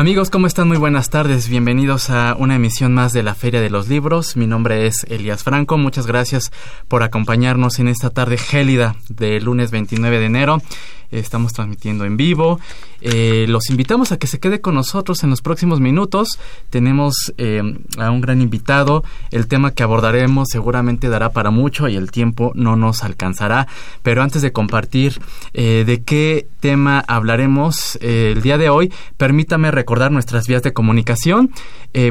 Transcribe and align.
Amigos, 0.00 0.30
¿cómo 0.30 0.46
están? 0.46 0.66
Muy 0.66 0.78
buenas 0.78 1.10
tardes. 1.10 1.50
Bienvenidos 1.50 2.08
a 2.08 2.34
una 2.38 2.54
emisión 2.54 2.94
más 2.94 3.12
de 3.12 3.22
la 3.22 3.34
Feria 3.34 3.60
de 3.60 3.68
los 3.68 3.86
Libros. 3.86 4.34
Mi 4.34 4.46
nombre 4.46 4.86
es 4.86 5.04
Elías 5.10 5.42
Franco. 5.44 5.76
Muchas 5.76 6.06
gracias 6.06 6.52
por 6.88 7.02
acompañarnos 7.02 7.78
en 7.80 7.88
esta 7.88 8.08
tarde 8.08 8.38
gélida 8.38 8.96
del 9.10 9.44
lunes 9.44 9.70
29 9.70 10.18
de 10.18 10.24
enero. 10.24 10.62
Estamos 11.10 11.52
transmitiendo 11.52 12.06
en 12.06 12.16
vivo. 12.16 12.60
Eh, 13.00 13.46
los 13.48 13.70
invitamos 13.70 14.12
a 14.12 14.18
que 14.18 14.26
se 14.26 14.38
quede 14.38 14.60
con 14.60 14.74
nosotros 14.74 15.22
en 15.24 15.30
los 15.30 15.42
próximos 15.42 15.80
minutos. 15.80 16.38
Tenemos 16.70 17.32
eh, 17.38 17.62
a 17.98 18.10
un 18.10 18.20
gran 18.20 18.40
invitado. 18.40 19.04
El 19.30 19.46
tema 19.46 19.72
que 19.72 19.82
abordaremos 19.82 20.48
seguramente 20.50 21.08
dará 21.08 21.30
para 21.30 21.50
mucho 21.50 21.88
y 21.88 21.96
el 21.96 22.10
tiempo 22.10 22.52
no 22.54 22.76
nos 22.76 23.02
alcanzará. 23.02 23.66
Pero 24.02 24.22
antes 24.22 24.42
de 24.42 24.52
compartir 24.52 25.20
eh, 25.54 25.84
de 25.86 26.02
qué 26.02 26.46
tema 26.60 27.02
hablaremos 27.06 27.98
el 28.00 28.42
día 28.42 28.58
de 28.58 28.68
hoy, 28.68 28.92
permítame 29.16 29.70
recordar 29.70 30.12
nuestras 30.12 30.46
vías 30.46 30.62
de 30.62 30.72
comunicación. 30.72 31.50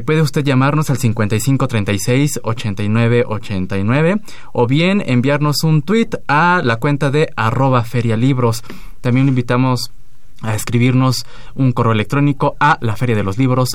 puede 0.06 0.22
usted 0.22 0.44
llamarnos 0.44 0.90
al 0.90 0.98
5536 0.98 2.40
8989 2.44 4.22
o 4.54 4.68
bien 4.68 5.04
enviarnos 5.06 5.64
un 5.64 5.82
tweet 5.82 6.10
a 6.28 6.62
la 6.64 6.78
cuenta 6.78 7.12
de 7.12 7.32
arroba 7.36 7.84
ferialibros. 7.84 8.64
También 9.02 9.28
lo 9.28 9.30
invitamos 9.30 9.92
a 10.42 10.56
escribirnos 10.56 11.26
un 11.56 11.72
correo 11.72 11.94
electrónico 11.94 12.56
a 12.60 12.78
la 12.82 12.96
feria 12.96 13.16
de 13.16 13.24
los 13.24 13.38
libros. 13.38 13.70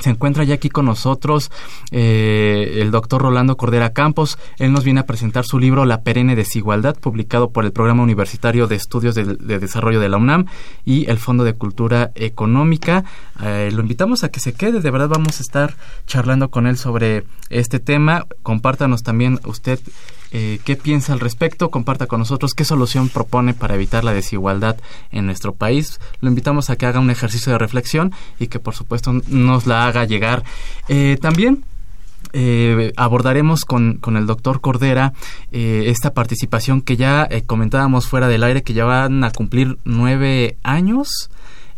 se 0.01 0.09
encuentra 0.09 0.43
ya 0.43 0.55
aquí 0.55 0.69
con 0.69 0.85
nosotros 0.85 1.51
eh, 1.91 2.79
el 2.81 2.91
doctor 2.91 3.21
Rolando 3.21 3.57
Cordera 3.57 3.93
Campos. 3.93 4.37
Él 4.57 4.71
nos 4.73 4.83
viene 4.83 5.01
a 5.01 5.05
presentar 5.05 5.45
su 5.45 5.59
libro 5.59 5.85
La 5.85 6.01
perenne 6.01 6.35
desigualdad, 6.35 6.97
publicado 6.99 7.51
por 7.51 7.65
el 7.65 7.71
Programa 7.71 8.03
Universitario 8.03 8.67
de 8.67 8.75
Estudios 8.75 9.15
de, 9.15 9.23
Desarrollo 9.59 9.99
de 9.99 10.09
la 10.09 10.17
UNAM 10.17 10.45
y 10.83 11.09
el 11.09 11.17
Fondo 11.17 11.43
de 11.43 11.53
Cultura 11.53 12.11
Económica. 12.15 13.03
Eh, 13.43 13.69
lo 13.71 13.81
invitamos 13.81 14.23
a 14.23 14.29
que 14.29 14.39
se 14.39 14.53
quede, 14.53 14.81
de 14.81 14.91
verdad 14.91 15.09
vamos 15.09 15.39
a 15.39 15.43
estar 15.43 15.75
charlando 16.07 16.49
con 16.49 16.67
él 16.67 16.77
sobre 16.77 17.25
este 17.49 17.79
tema. 17.79 18.25
Compártanos 18.41 19.03
también 19.03 19.39
usted 19.45 19.79
eh, 20.35 20.59
qué 20.65 20.75
piensa 20.75 21.13
al 21.13 21.19
respecto, 21.19 21.69
comparta 21.69 22.07
con 22.07 22.19
nosotros 22.19 22.55
qué 22.55 22.65
solución 22.65 23.07
propone 23.07 23.53
para 23.53 23.75
evitar 23.75 24.03
la 24.03 24.13
desigualdad 24.13 24.77
en 25.11 25.27
nuestro 25.27 25.53
país. 25.53 25.99
Lo 26.21 26.29
invitamos 26.29 26.71
a 26.71 26.75
que 26.75 26.87
haga 26.87 26.99
un 26.99 27.11
ejercicio 27.11 27.51
de 27.51 27.59
reflexión 27.59 28.11
y 28.39 28.47
que 28.47 28.57
por 28.59 28.73
supuesto 28.73 29.13
nos 29.27 29.67
la 29.67 29.85
haga 29.85 30.05
llegar. 30.05 30.43
Eh, 30.89 31.19
también 31.21 31.63
eh, 32.33 32.93
abordaremos 32.97 33.63
con, 33.63 33.97
con, 33.97 34.17
el 34.17 34.25
doctor 34.25 34.59
Cordera 34.59 35.13
esta 35.51 36.15
participación 36.15 36.81
que 36.81 36.97
ya 36.97 37.29
comentábamos 37.45 38.07
fuera 38.07 38.27
del 38.27 38.43
aire, 38.43 38.63
que 38.63 38.73
ya 38.73 38.85
van 38.85 39.23
a 39.23 39.29
cumplir 39.29 39.77
nueve 39.85 40.57
años 40.63 41.29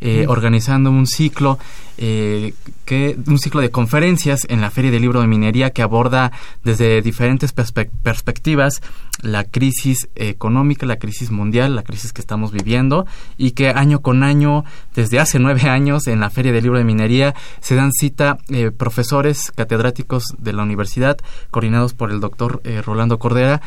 eh, 0.08 0.26
organizando 0.28 0.92
un 0.92 1.08
ciclo 1.08 1.58
eh, 1.98 2.54
que 2.84 3.18
un 3.26 3.40
ciclo 3.40 3.62
de 3.62 3.72
conferencias 3.72 4.46
en 4.50 4.62
la 4.62 4.70
Feria 4.70 4.92
del 4.92 5.02
Libro 5.02 5.20
de 5.20 5.26
Minería 5.26 5.72
que 5.72 5.82
aborda 5.82 6.32
desde 6.64 7.02
diferentes 7.02 7.54
perspectivas 7.54 8.84
la 9.24 9.46
crisis 9.46 10.08
económica, 10.14 10.86
la 10.86 10.98
crisis 10.98 11.32
mundial, 11.32 11.76
la 11.76 11.82
crisis 11.82 12.14
que 12.14 12.22
estamos 12.22 12.52
viviendo 12.52 13.08
y 13.38 13.52
que 13.52 13.70
año 13.70 14.02
con 14.02 14.22
año, 14.22 14.64
desde 14.94 15.20
hace 15.20 15.40
nueve 15.40 15.70
años, 15.70 16.06
en 16.06 16.20
la 16.20 16.30
Feria 16.30 16.52
del 16.52 16.64
Libro 16.64 16.78
de 16.78 16.84
Minería 16.84 17.34
se 17.60 17.74
dan 17.74 17.92
cita 17.92 18.38
eh, 18.50 18.70
profesores 18.70 19.52
catedráticos 19.56 20.36
de 20.38 20.54
la 20.54 20.62
universidad, 20.62 21.18
coordinados 21.50 21.96
por 21.96 22.12
el 22.12 22.20
doctor 22.20 22.62
Rolando 22.86 23.18
Cordera, 23.18 23.62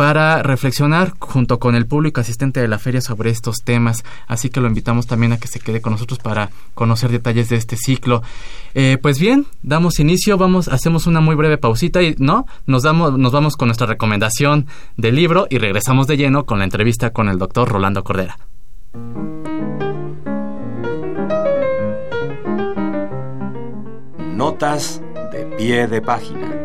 para 0.00 0.42
reflexionar 0.42 1.12
junto 1.18 1.58
con 1.58 1.74
el 1.74 1.84
público 1.84 2.22
asistente 2.22 2.58
de 2.58 2.68
la 2.68 2.78
feria 2.78 3.02
sobre 3.02 3.28
estos 3.28 3.56
temas. 3.62 4.02
Así 4.26 4.48
que 4.48 4.62
lo 4.62 4.66
invitamos 4.66 5.06
también 5.06 5.34
a 5.34 5.36
que 5.36 5.46
se 5.46 5.60
quede 5.60 5.82
con 5.82 5.92
nosotros 5.92 6.18
para 6.18 6.48
conocer 6.72 7.10
detalles 7.10 7.50
de 7.50 7.56
este 7.56 7.76
ciclo. 7.76 8.22
Eh, 8.72 8.96
pues 9.02 9.18
bien, 9.18 9.44
damos 9.62 10.00
inicio, 10.00 10.38
vamos, 10.38 10.68
hacemos 10.68 11.06
una 11.06 11.20
muy 11.20 11.34
breve 11.34 11.58
pausita 11.58 12.00
y 12.00 12.14
no, 12.16 12.46
nos 12.64 12.84
damos, 12.84 13.18
nos 13.18 13.30
vamos 13.30 13.58
con 13.58 13.68
nuestra 13.68 13.86
recomendación 13.86 14.68
del 14.96 15.16
libro 15.16 15.46
y 15.50 15.58
regresamos 15.58 16.06
de 16.06 16.16
lleno 16.16 16.46
con 16.46 16.60
la 16.60 16.64
entrevista 16.64 17.10
con 17.10 17.28
el 17.28 17.36
doctor 17.36 17.68
Rolando 17.68 18.02
Cordera. 18.02 18.38
Notas 24.34 25.02
de 25.30 25.44
pie 25.58 25.86
de 25.88 26.00
página. 26.00 26.59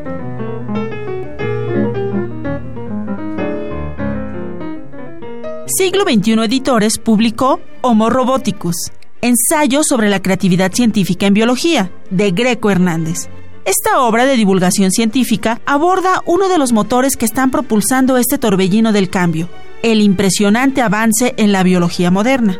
Siglo 5.67 6.03
XXI 6.03 6.33
Editores 6.43 6.99
publicó 6.99 7.59
Homo 7.81 8.11
Roboticus, 8.11 8.91
ensayo 9.21 9.81
sobre 9.83 10.09
la 10.09 10.21
creatividad 10.21 10.71
científica 10.71 11.25
en 11.25 11.33
biología, 11.33 11.91
de 12.11 12.29
Greco 12.29 12.69
Hernández. 12.69 13.29
Esta 13.65 14.01
obra 14.01 14.27
de 14.27 14.35
divulgación 14.35 14.91
científica 14.91 15.59
aborda 15.65 16.21
uno 16.27 16.49
de 16.49 16.59
los 16.59 16.71
motores 16.71 17.17
que 17.17 17.25
están 17.25 17.49
propulsando 17.49 18.17
este 18.17 18.37
torbellino 18.37 18.91
del 18.91 19.09
cambio, 19.09 19.49
el 19.81 20.01
impresionante 20.01 20.83
avance 20.83 21.33
en 21.37 21.51
la 21.51 21.63
biología 21.63 22.11
moderna. 22.11 22.59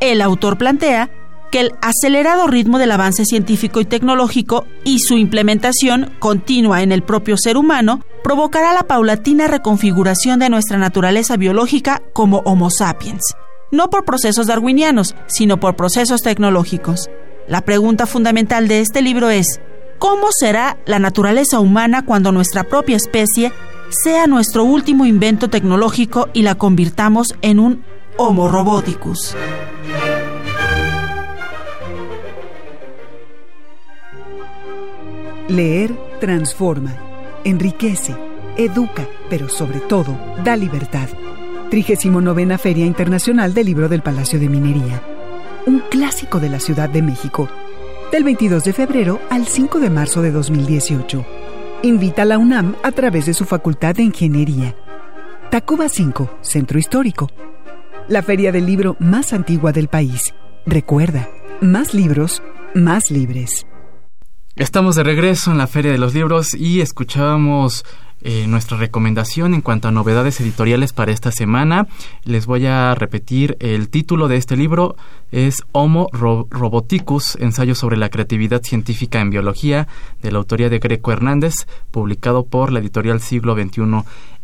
El 0.00 0.22
autor 0.22 0.56
plantea 0.56 1.10
que 1.50 1.60
el 1.60 1.72
acelerado 1.80 2.46
ritmo 2.46 2.78
del 2.78 2.92
avance 2.92 3.24
científico 3.24 3.80
y 3.80 3.84
tecnológico 3.84 4.66
y 4.84 5.00
su 5.00 5.16
implementación 5.16 6.12
continua 6.18 6.82
en 6.82 6.92
el 6.92 7.02
propio 7.02 7.36
ser 7.36 7.56
humano 7.56 8.02
provocará 8.22 8.72
la 8.72 8.82
paulatina 8.82 9.46
reconfiguración 9.46 10.38
de 10.38 10.48
nuestra 10.48 10.78
naturaleza 10.78 11.36
biológica 11.36 12.02
como 12.12 12.38
Homo 12.44 12.70
sapiens, 12.70 13.22
no 13.70 13.90
por 13.90 14.04
procesos 14.04 14.46
darwinianos, 14.46 15.14
sino 15.26 15.58
por 15.58 15.76
procesos 15.76 16.22
tecnológicos. 16.22 17.08
La 17.48 17.60
pregunta 17.60 18.06
fundamental 18.06 18.66
de 18.66 18.80
este 18.80 19.02
libro 19.02 19.30
es, 19.30 19.60
¿cómo 19.98 20.28
será 20.32 20.76
la 20.86 20.98
naturaleza 20.98 21.60
humana 21.60 22.04
cuando 22.04 22.32
nuestra 22.32 22.64
propia 22.64 22.96
especie 22.96 23.52
sea 23.90 24.26
nuestro 24.26 24.64
último 24.64 25.06
invento 25.06 25.48
tecnológico 25.48 26.28
y 26.32 26.42
la 26.42 26.56
convirtamos 26.56 27.34
en 27.42 27.60
un 27.60 27.84
Homo 28.18 28.48
roboticus? 28.48 29.36
Leer 35.48 35.96
transforma, 36.18 36.96
enriquece, 37.44 38.16
educa, 38.56 39.06
pero 39.30 39.48
sobre 39.48 39.78
todo 39.78 40.18
da 40.42 40.56
libertad. 40.56 41.08
39 41.70 42.58
Feria 42.58 42.84
Internacional 42.84 43.54
del 43.54 43.66
Libro 43.66 43.88
del 43.88 44.02
Palacio 44.02 44.40
de 44.40 44.48
Minería. 44.48 45.00
Un 45.66 45.82
clásico 45.88 46.40
de 46.40 46.48
la 46.48 46.58
Ciudad 46.58 46.88
de 46.88 47.00
México. 47.00 47.48
Del 48.10 48.24
22 48.24 48.64
de 48.64 48.72
febrero 48.72 49.20
al 49.30 49.46
5 49.46 49.78
de 49.78 49.88
marzo 49.88 50.20
de 50.20 50.32
2018. 50.32 51.24
Invita 51.82 52.22
a 52.22 52.24
la 52.24 52.38
UNAM 52.38 52.74
a 52.82 52.90
través 52.90 53.26
de 53.26 53.34
su 53.34 53.44
Facultad 53.44 53.94
de 53.94 54.02
Ingeniería. 54.02 54.74
Tacuba 55.52 55.88
5, 55.88 56.38
Centro 56.40 56.76
Histórico. 56.76 57.30
La 58.08 58.22
feria 58.22 58.50
del 58.50 58.66
libro 58.66 58.96
más 58.98 59.32
antigua 59.32 59.70
del 59.70 59.86
país. 59.86 60.34
Recuerda, 60.66 61.28
más 61.60 61.94
libros, 61.94 62.42
más 62.74 63.12
libres. 63.12 63.64
Estamos 64.56 64.96
de 64.96 65.02
regreso 65.02 65.50
en 65.50 65.58
la 65.58 65.66
Feria 65.66 65.92
de 65.92 65.98
los 65.98 66.14
Libros 66.14 66.54
y 66.54 66.80
escuchábamos 66.80 67.84
eh, 68.22 68.46
nuestra 68.46 68.78
recomendación 68.78 69.52
en 69.52 69.60
cuanto 69.60 69.88
a 69.88 69.90
novedades 69.90 70.40
editoriales 70.40 70.94
para 70.94 71.12
esta 71.12 71.30
semana. 71.30 71.88
Les 72.24 72.46
voy 72.46 72.64
a 72.64 72.94
repetir 72.94 73.58
el 73.60 73.90
título 73.90 74.28
de 74.28 74.36
este 74.36 74.56
libro 74.56 74.96
es 75.30 75.62
Homo 75.72 76.08
Roboticus, 76.10 77.36
ensayo 77.38 77.74
sobre 77.74 77.98
la 77.98 78.08
creatividad 78.08 78.62
científica 78.62 79.20
en 79.20 79.28
biología, 79.28 79.88
de 80.22 80.32
la 80.32 80.38
autoría 80.38 80.70
de 80.70 80.78
Greco 80.78 81.12
Hernández, 81.12 81.66
publicado 81.90 82.46
por 82.46 82.72
la 82.72 82.78
editorial 82.78 83.20
Siglo 83.20 83.54
XXI 83.56 83.82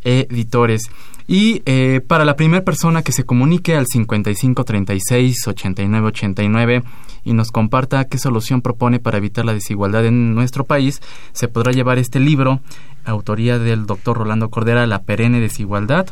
Editores. 0.04 0.90
Y 1.26 1.62
eh, 1.66 2.00
para 2.06 2.25
la 2.25 2.37
primera 2.37 2.64
persona 2.64 3.02
que 3.02 3.12
se 3.12 3.25
comunique 3.25 3.76
al 3.76 3.87
5536 3.87 5.46
8989 5.46 6.82
y 7.25 7.32
nos 7.34 7.50
comparta 7.50 8.04
qué 8.06 8.19
solución 8.19 8.62
propone 8.62 8.99
para 8.99 9.19
evitar 9.19 9.44
la 9.44 9.54
desigualdad 9.54 10.04
en 10.04 10.34
nuestro 10.34 10.64
país, 10.64 11.00
se 11.32 11.49
podrá 11.49 11.72
llevar 11.72 11.99
este 11.99 12.19
libro, 12.19 12.60
autoría 13.04 13.58
del 13.58 13.87
doctor 13.87 14.19
Rolando 14.19 14.50
Cordera, 14.50 14.87
La 14.87 15.02
perenne 15.02 15.40
desigualdad, 15.40 16.06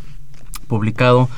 publicado 0.68 1.28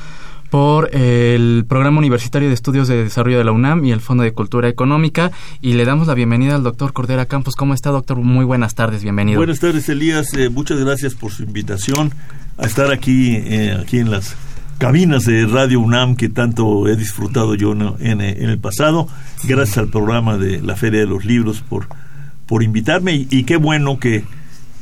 por 0.51 0.95
el 0.95 1.65
Programa 1.67 1.97
Universitario 1.97 2.49
de 2.49 2.55
Estudios 2.55 2.87
de 2.87 3.03
Desarrollo 3.03 3.39
de 3.39 3.45
la 3.45 3.53
UNAM 3.53 3.87
y 3.87 3.91
el 3.93 4.03
Fondo 4.03 4.23
de 4.23 4.35
Cultura 4.35 4.69
Económica. 4.69 5.33
Y 5.63 5.73
le 5.73 5.87
damos 5.87 6.09
la 6.09 6.13
bienvenida 6.13 6.55
al 6.55 6.63
doctor 6.63 6.93
Cordera 6.93 7.25
Campos. 7.25 7.57
¿Cómo 7.57 7.73
está, 7.73 7.89
doctor? 7.89 8.19
Muy 8.19 8.45
buenas 8.45 8.75
tardes, 8.75 9.03
bienvenido. 9.03 9.39
Buenas 9.39 9.61
tardes, 9.61 9.89
Elías. 9.89 10.35
Eh, 10.35 10.51
muchas 10.51 10.79
gracias 10.79 11.15
por 11.15 11.33
su 11.33 11.43
invitación 11.43 12.13
a 12.59 12.67
estar 12.67 12.91
aquí, 12.91 13.37
eh, 13.37 13.77
aquí 13.81 13.99
en 13.99 14.11
las 14.11 14.35
cabinas 14.79 15.25
de 15.25 15.47
Radio 15.47 15.81
UNAM 15.81 16.17
que 16.17 16.29
tanto 16.29 16.89
he 16.89 16.97
disfrutado 16.97 17.55
yo 17.55 17.73
en, 17.73 18.21
el 18.21 18.59
pasado. 18.59 19.09
Gracias 19.45 19.79
al 19.79 19.89
programa 19.89 20.39
de 20.39 20.61
la 20.61 20.77
Feria 20.77 21.01
de 21.01 21.07
los 21.07 21.25
Libros 21.25 21.61
por, 21.61 21.87
por 22.47 22.63
invitarme 22.63 23.27
y 23.31 23.45
qué 23.45 23.57
bueno 23.57 23.99
que 23.99 24.25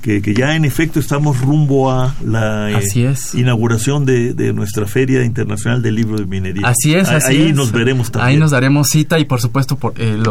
que, 0.01 0.35
ya 0.35 0.57
en 0.57 0.65
efecto 0.65 0.99
estamos 1.01 1.41
rumbo 1.41 1.91
a 1.91 2.15
la 2.25 2.71
eh, 2.71 3.15
inauguración 3.35 4.07
de, 4.07 4.53
nuestra 4.53 4.87
Feria 4.87 5.25
Internacional 5.25 5.83
del 5.83 5.95
Libro 5.95 6.19
de 6.19 6.27
Minería. 6.27 6.67
Así 6.67 6.95
es, 6.95 7.09
así 7.09 7.37
Ahí 7.37 7.53
nos 7.53 7.73
veremos 7.73 8.11
también. 8.11 8.29
Ahí 8.29 8.37
nos 8.39 8.51
daremos 8.51 8.89
cita 8.89 9.19
y 9.19 9.25
por 9.25 9.41
supuesto 9.41 9.77
por, 9.77 9.95
eh, 9.97 10.23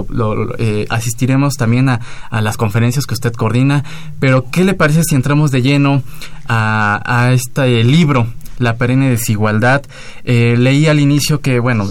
eh, 0.57 0.85
asistiremos 0.89 1.55
también 1.55 1.89
a, 1.89 1.99
las 2.31 2.57
conferencias 2.57 3.05
que 3.05 3.13
usted 3.13 3.33
coordina. 3.33 3.83
Pero, 4.19 4.45
¿qué 4.51 4.63
le 4.63 4.73
parece 4.73 5.03
si 5.03 5.15
entramos 5.15 5.51
de 5.51 5.61
lleno 5.61 6.03
a, 6.47 7.01
a 7.05 7.33
este 7.33 7.83
libro? 7.83 8.27
La 8.57 8.75
perenne 8.75 9.09
desigualdad. 9.09 9.83
leí 10.25 10.87
al 10.87 10.99
inicio 10.99 11.39
que, 11.39 11.59
bueno, 11.59 11.89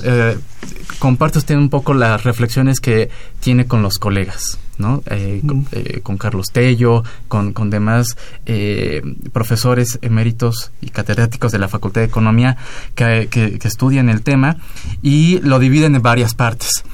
comparte 0.98 1.38
usted 1.38 1.56
un 1.56 1.70
poco 1.70 1.94
las 1.94 2.24
reflexiones 2.24 2.80
que 2.80 3.10
tiene 3.40 3.66
con 3.66 3.82
los 3.82 3.98
colegas. 3.98 4.58
¿no? 4.78 5.02
Eh, 5.10 5.42
eh, 5.72 6.00
con, 6.02 6.18
Carlos 6.18 6.46
Tello, 6.52 7.02
con, 7.26 7.52
con 7.52 7.68
demás 7.68 8.16
eh, 8.46 9.02
profesores 9.32 9.98
eméritos 10.02 10.70
y 10.80 10.90
catedráticos 10.90 11.50
de 11.50 11.58
la 11.58 11.66
Facultad 11.66 12.00
de 12.02 12.06
Economía 12.06 12.56
que, 12.94 13.28
que, 13.28 13.58
estudian 13.64 14.08
el 14.08 14.22
tema 14.22 14.56
y 15.02 15.40
lo 15.40 15.58
dividen 15.58 15.96
en 15.96 16.02
varias 16.02 16.34
partes. 16.34 16.84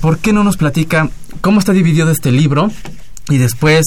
¿Por 0.00 0.18
qué 0.18 0.32
no 0.32 0.42
nos 0.42 0.56
platica 0.56 1.10
cómo 1.40 1.60
está 1.60 1.72
dividido 1.72 2.10
este 2.10 2.32
libro? 2.32 2.70
Y 3.28 3.38
después, 3.38 3.86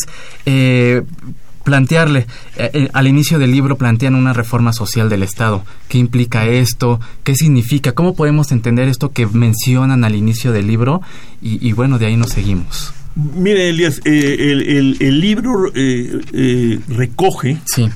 plantearle, 1.63 2.27
eh, 2.57 2.71
eh, 2.73 2.89
al 2.93 3.07
inicio 3.07 3.39
del 3.39 3.51
libro 3.51 3.77
plantean 3.77 4.15
una 4.15 4.33
reforma 4.33 4.73
social 4.73 5.09
del 5.09 5.23
Estado. 5.23 5.63
¿Qué 5.87 5.97
implica 5.97 6.45
esto? 6.45 6.99
¿Qué 7.23 7.35
significa? 7.35 7.93
¿Cómo 7.93 8.15
podemos 8.15 8.51
entender 8.51 8.87
esto 8.87 9.11
que 9.11 9.25
mencionan 9.27 10.03
al 10.03 10.15
inicio 10.15 10.51
del 10.51 10.67
libro? 10.67 11.01
Y, 11.41 11.73
bueno, 11.73 11.99
de 11.99 12.05
ahí 12.05 12.15
nos 12.15 12.29
seguimos. 12.29 12.93
Mire, 13.15 13.69
Elias, 13.69 13.99
eh, 14.05 14.95
el, 14.99 15.19
libro 15.19 15.69
recoge 16.87 17.57
sí. 17.65 17.89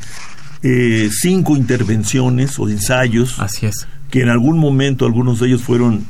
cinco 1.21 1.55
intervenciones 1.55 2.59
o 2.59 2.67
ensayos. 2.67 3.39
Así 3.39 3.67
es. 3.67 3.87
Que 4.09 4.21
en 4.21 4.29
algún 4.29 4.57
momento 4.57 5.05
algunos 5.05 5.39
de 5.39 5.47
ellos 5.47 5.61
fueron 5.61 6.05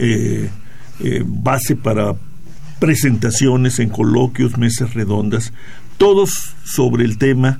base 1.25 1.75
para 1.75 2.15
presentaciones 2.79 3.79
en 3.79 3.89
coloquios, 3.89 4.57
mesas 4.57 4.93
redondas, 4.93 5.53
todos 5.97 6.53
sobre 6.63 7.05
el 7.05 7.17
tema 7.17 7.59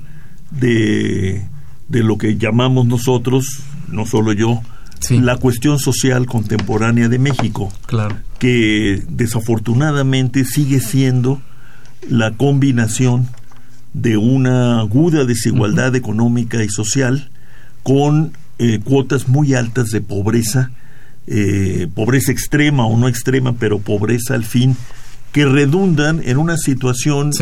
de, 0.50 1.46
de 1.88 2.02
lo 2.02 2.18
que 2.18 2.36
llamamos 2.36 2.86
nosotros, 2.86 3.60
no 3.88 4.06
solo 4.06 4.32
yo, 4.32 4.62
la 5.10 5.36
cuestión 5.36 5.78
social 5.78 6.26
contemporánea 6.26 7.08
de 7.08 7.18
México, 7.18 7.72
claro. 7.86 8.16
que 8.38 9.02
desafortunadamente 9.08 10.44
sigue 10.44 10.80
siendo 10.80 11.40
la 12.08 12.32
combinación 12.32 13.28
de 13.94 14.16
una 14.16 14.80
aguda 14.80 15.24
desigualdad 15.24 15.96
económica 15.96 16.62
y 16.62 16.68
social 16.68 17.30
con 17.82 18.32
eh, 18.58 18.80
cuotas 18.82 19.28
muy 19.28 19.54
altas 19.54 19.88
de 19.88 20.00
pobreza, 20.00 20.70
eh, 21.26 21.88
pobreza 21.94 22.32
extrema 22.32 22.86
o 22.86 22.96
no 22.98 23.08
extrema, 23.08 23.54
pero 23.54 23.78
pobreza 23.78 24.34
al 24.34 24.44
fin, 24.44 24.76
que 25.32 25.44
redundan 25.44 26.20
en 26.24 26.38
una 26.38 26.56
situación 26.56 27.32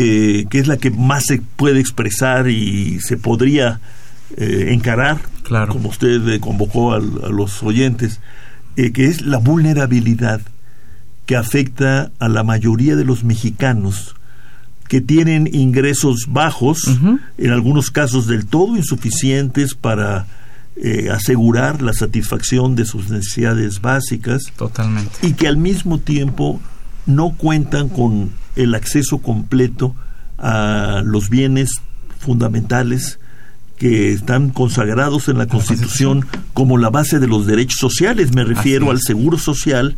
eh, 0.00 0.46
que 0.48 0.60
es 0.60 0.68
la 0.68 0.76
que 0.76 0.92
más 0.92 1.24
se 1.26 1.42
puede 1.56 1.80
expresar 1.80 2.46
y 2.48 3.00
se 3.00 3.16
podría 3.16 3.80
eh, 4.36 4.68
encarar, 4.68 5.18
claro. 5.42 5.72
como 5.72 5.88
usted 5.88 6.24
eh, 6.28 6.38
convocó 6.38 6.92
a, 6.92 7.00
los 7.00 7.64
oyentes, 7.64 8.20
que 8.76 9.06
es 9.06 9.22
la 9.22 9.38
vulnerabilidad 9.38 10.40
que 11.26 11.34
afecta 11.34 12.12
a 12.20 12.28
la 12.28 12.44
mayoría 12.44 12.94
de 12.94 13.04
los 13.04 13.24
mexicanos 13.24 14.14
que 14.86 15.00
tienen 15.00 15.52
ingresos 15.52 16.26
bajos, 16.28 16.96
en 17.36 17.50
algunos 17.50 17.90
casos 17.90 18.28
del 18.28 18.46
todo 18.46 18.76
insuficientes 18.76 19.74
para 19.74 20.28
asegurar 21.10 21.82
la 21.82 21.92
satisfacción 21.92 22.76
de 22.76 22.84
sus 22.84 23.10
necesidades 23.10 23.80
básicas. 23.80 24.44
Totalmente. 24.56 25.10
Y 25.26 25.32
que 25.32 25.48
al 25.48 25.56
mismo 25.56 25.98
tiempo 25.98 26.60
no 27.08 27.30
cuentan 27.30 27.88
con 27.88 28.30
el 28.54 28.74
acceso 28.74 29.18
completo 29.18 29.96
a 30.36 31.02
los 31.04 31.30
bienes 31.30 31.80
fundamentales 32.20 33.18
que 33.78 34.12
están 34.12 34.50
consagrados 34.50 35.28
en 35.28 35.38
la 35.38 35.46
Constitución 35.46 36.26
como 36.52 36.78
la 36.78 36.90
base 36.90 37.18
de 37.18 37.26
los 37.26 37.46
derechos 37.46 37.78
sociales. 37.78 38.34
Me 38.34 38.44
refiero 38.44 38.90
al 38.90 39.00
seguro 39.00 39.38
social, 39.38 39.96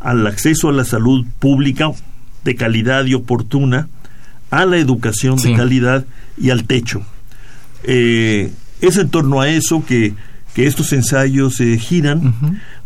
al 0.00 0.26
acceso 0.26 0.68
a 0.68 0.72
la 0.72 0.84
salud 0.84 1.24
pública 1.38 1.92
de 2.44 2.54
calidad 2.56 3.04
y 3.04 3.14
oportuna, 3.14 3.88
a 4.50 4.64
la 4.64 4.78
educación 4.78 5.36
de 5.36 5.54
calidad 5.54 6.06
y 6.36 6.50
al 6.50 6.64
techo. 6.64 7.02
Eh, 7.84 8.50
es 8.80 8.96
en 8.96 9.10
torno 9.10 9.40
a 9.40 9.48
eso 9.48 9.84
que, 9.86 10.14
estos 10.56 10.92
ensayos 10.92 11.54
se 11.54 11.78
giran, 11.78 12.34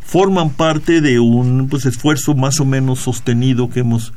forman 0.04 0.50
parte 0.50 1.00
de 1.00 1.20
un 1.20 1.68
pues, 1.68 1.86
esfuerzo 1.86 2.34
más 2.34 2.60
o 2.60 2.64
menos 2.64 3.00
sostenido 3.00 3.70
que 3.70 3.80
hemos 3.80 4.12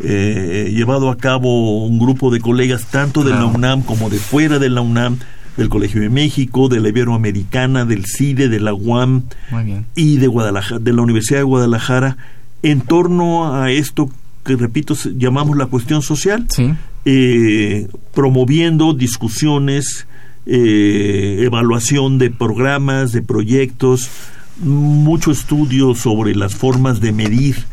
eh, 0.00 0.72
llevado 0.74 1.10
a 1.10 1.16
cabo 1.16 1.84
un 1.84 1.98
grupo 1.98 2.30
de 2.30 2.40
colegas 2.40 2.86
tanto 2.86 3.24
de 3.24 3.32
la 3.32 3.46
UNAM 3.46 3.82
como 3.82 4.10
de 4.10 4.18
fuera 4.18 4.58
de 4.58 4.70
la 4.70 4.80
UNAM, 4.80 5.18
del 5.56 5.68
Colegio 5.68 6.00
de 6.00 6.08
México, 6.08 6.68
de 6.68 6.80
la 6.80 6.88
Iberoamericana, 6.88 7.84
del 7.84 8.04
CIDE, 8.06 8.48
de 8.48 8.60
la 8.60 8.72
UAM 8.72 9.24
y 9.96 10.18
de 10.18 10.28
Guadalajara, 10.28 10.78
de 10.78 10.92
la 10.92 11.02
Universidad 11.02 11.40
de 11.40 11.44
Guadalajara, 11.44 12.16
en 12.62 12.80
torno 12.80 13.52
a 13.52 13.70
esto 13.72 14.08
que 14.44 14.56
repito 14.56 14.94
llamamos 15.16 15.56
la 15.56 15.66
cuestión 15.66 16.00
social, 16.00 16.46
eh, 17.04 17.88
promoviendo 18.14 18.94
discusiones, 18.94 20.06
eh, 20.46 21.40
evaluación 21.42 22.18
de 22.18 22.30
programas, 22.30 23.12
de 23.12 23.20
proyectos, 23.20 24.08
mucho 24.60 25.30
estudio 25.30 25.94
sobre 25.94 26.34
las 26.34 26.54
formas 26.54 27.00
de 27.00 27.12
medir 27.12 27.64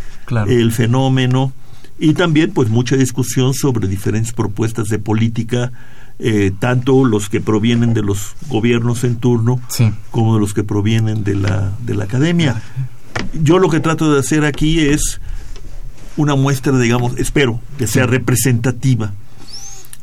el 0.48 0.72
fenómeno 0.72 1.52
y 1.98 2.14
también 2.14 2.52
pues 2.52 2.70
mucha 2.70 2.96
discusión 2.96 3.54
sobre 3.54 3.88
diferentes 3.88 4.34
propuestas 4.34 4.88
de 4.90 5.00
política 5.00 5.72
eh, 6.18 6.52
tanto 6.60 7.04
los 7.04 7.28
que 7.28 7.42
provienen 7.42 7.94
de 7.94 8.02
los 8.02 8.36
gobiernos 8.48 9.04
en 9.04 9.18
turno 9.18 9.60
como 10.12 10.36
de 10.36 10.40
los 10.40 10.54
que 10.54 10.64
provienen 10.64 11.26
de 11.26 11.36
la, 11.36 11.74
de 11.84 11.94
la 11.94 12.06
academia. 12.06 12.62
Yo 13.34 13.60
lo 13.60 13.70
que 13.70 13.82
trato 13.82 14.14
de 14.14 14.20
hacer 14.22 14.46
aquí 14.46 14.80
es 14.80 15.20
una 16.16 16.36
muestra, 16.36 16.78
digamos, 16.80 17.18
espero 17.18 17.60
que 17.78 17.88
sea 17.88 18.06
representativa 18.06 19.14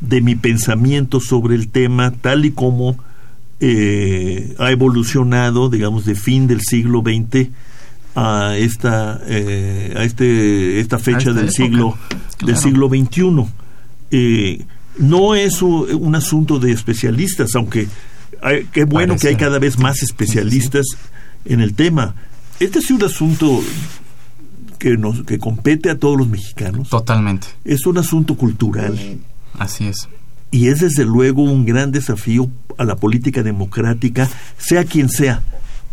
de 0.01 0.21
mi 0.21 0.35
pensamiento 0.35 1.19
sobre 1.21 1.55
el 1.55 1.69
tema 1.69 2.11
tal 2.11 2.45
y 2.45 2.51
como 2.51 2.97
eh, 3.65 4.57
ha 4.59 4.73
evolucionado, 4.73 5.71
digamos, 5.71 6.05
de 6.05 6.17
fin 6.17 6.49
del 6.49 6.63
siglo 6.63 7.01
XX 7.01 7.49
a 8.17 8.57
esta 8.57 9.21
eh, 9.25 9.95
a 9.97 10.03
este 10.03 10.81
esta 10.81 10.99
fecha 10.99 11.33
del 11.33 11.51
siglo 11.51 11.97
del 12.45 12.57
siglo 12.57 12.89
XXI 12.89 13.47
eh, 14.11 14.65
no 14.99 15.37
es 15.37 15.63
un, 15.63 16.15
asunto 16.15 16.59
de 16.59 16.73
especialistas 16.73 17.55
aunque 17.55 17.87
qué 18.73 18.85
bueno 18.85 19.17
que 19.17 19.29
hay 19.29 19.37
cada 19.37 19.61
vez 19.61 19.79
más 19.79 20.03
especialistas 20.03 20.85
en 21.45 21.61
el 21.61 21.75
tema. 21.75 22.17
Este 22.59 22.81
es 22.81 22.91
un 22.91 23.05
asunto 23.05 23.63
que 24.81 24.97
nos 24.97 25.23
que 25.23 25.39
compete 25.39 25.89
a 25.89 25.97
todos 25.97 26.19
los 26.19 26.27
mexicanos. 26.27 26.89
Totalmente. 26.89 27.47
Es 27.65 27.87
un 27.87 27.97
asunto 27.97 28.37
cultural. 28.37 28.99
Así 29.57 29.87
es 29.87 30.09
y 30.53 30.69
es 30.69 30.81
desde 30.81 31.05
luego 31.05 31.43
un 31.43 31.65
gran 31.67 31.91
desafío 31.91 32.49
a 32.79 32.85
la 32.85 32.95
política 32.97 33.43
democrática, 33.43 34.29
sea 34.59 34.85
quien 34.85 35.09
sea 35.09 35.43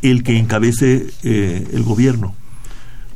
el 0.02 0.22
que 0.22 0.38
encabece 0.38 1.08
eh, 1.24 1.68
el 1.74 1.84
gobierno. 1.84 2.36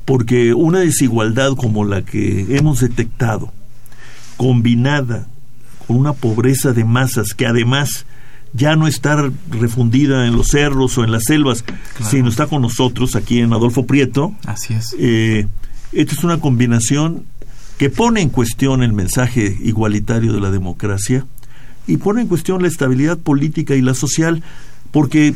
Porque 0.06 0.54
una 0.54 0.80
desigualdad 0.80 1.52
como 1.56 1.86
la 1.86 2.04
que 2.04 2.58
hemos 2.58 2.80
detectado, 2.80 3.54
combinada 4.38 5.28
con 5.86 5.98
una 5.98 6.14
pobreza 6.14 6.72
de 6.72 6.86
masas 6.86 7.34
que 7.34 7.46
además 7.46 8.06
ya 8.54 8.76
no 8.76 8.88
está 8.88 9.30
refundida 9.50 10.26
en 10.26 10.38
los 10.38 10.48
cerros 10.48 10.98
o 10.98 11.04
en 11.04 11.12
las 11.12 11.24
selvas, 11.26 11.66
sino 12.10 12.30
está 12.30 12.48
con 12.48 12.62
nosotros 12.62 13.16
aquí 13.16 13.40
en 13.40 13.52
Adolfo 13.52 13.86
Prieto. 13.86 14.34
Así 14.46 14.74
es. 14.74 14.96
Eh, 14.98 15.48
esta 15.92 16.14
es 16.14 16.24
una 16.24 16.40
combinación 16.40 17.26
que 17.78 17.90
pone 17.90 18.22
en 18.22 18.30
cuestión 18.30 18.84
el 18.84 18.94
mensaje 18.94 19.58
igualitario 19.62 20.34
de 20.34 20.40
la 20.40 20.52
democracia 20.52 21.26
y 21.88 21.98
pone 21.98 22.22
en 22.22 22.28
cuestión 22.28 22.62
la 22.62 22.68
estabilidad 22.68 23.18
política 23.18 23.76
y 23.76 23.82
la 23.82 23.94
social, 23.94 24.44
porque, 24.92 25.34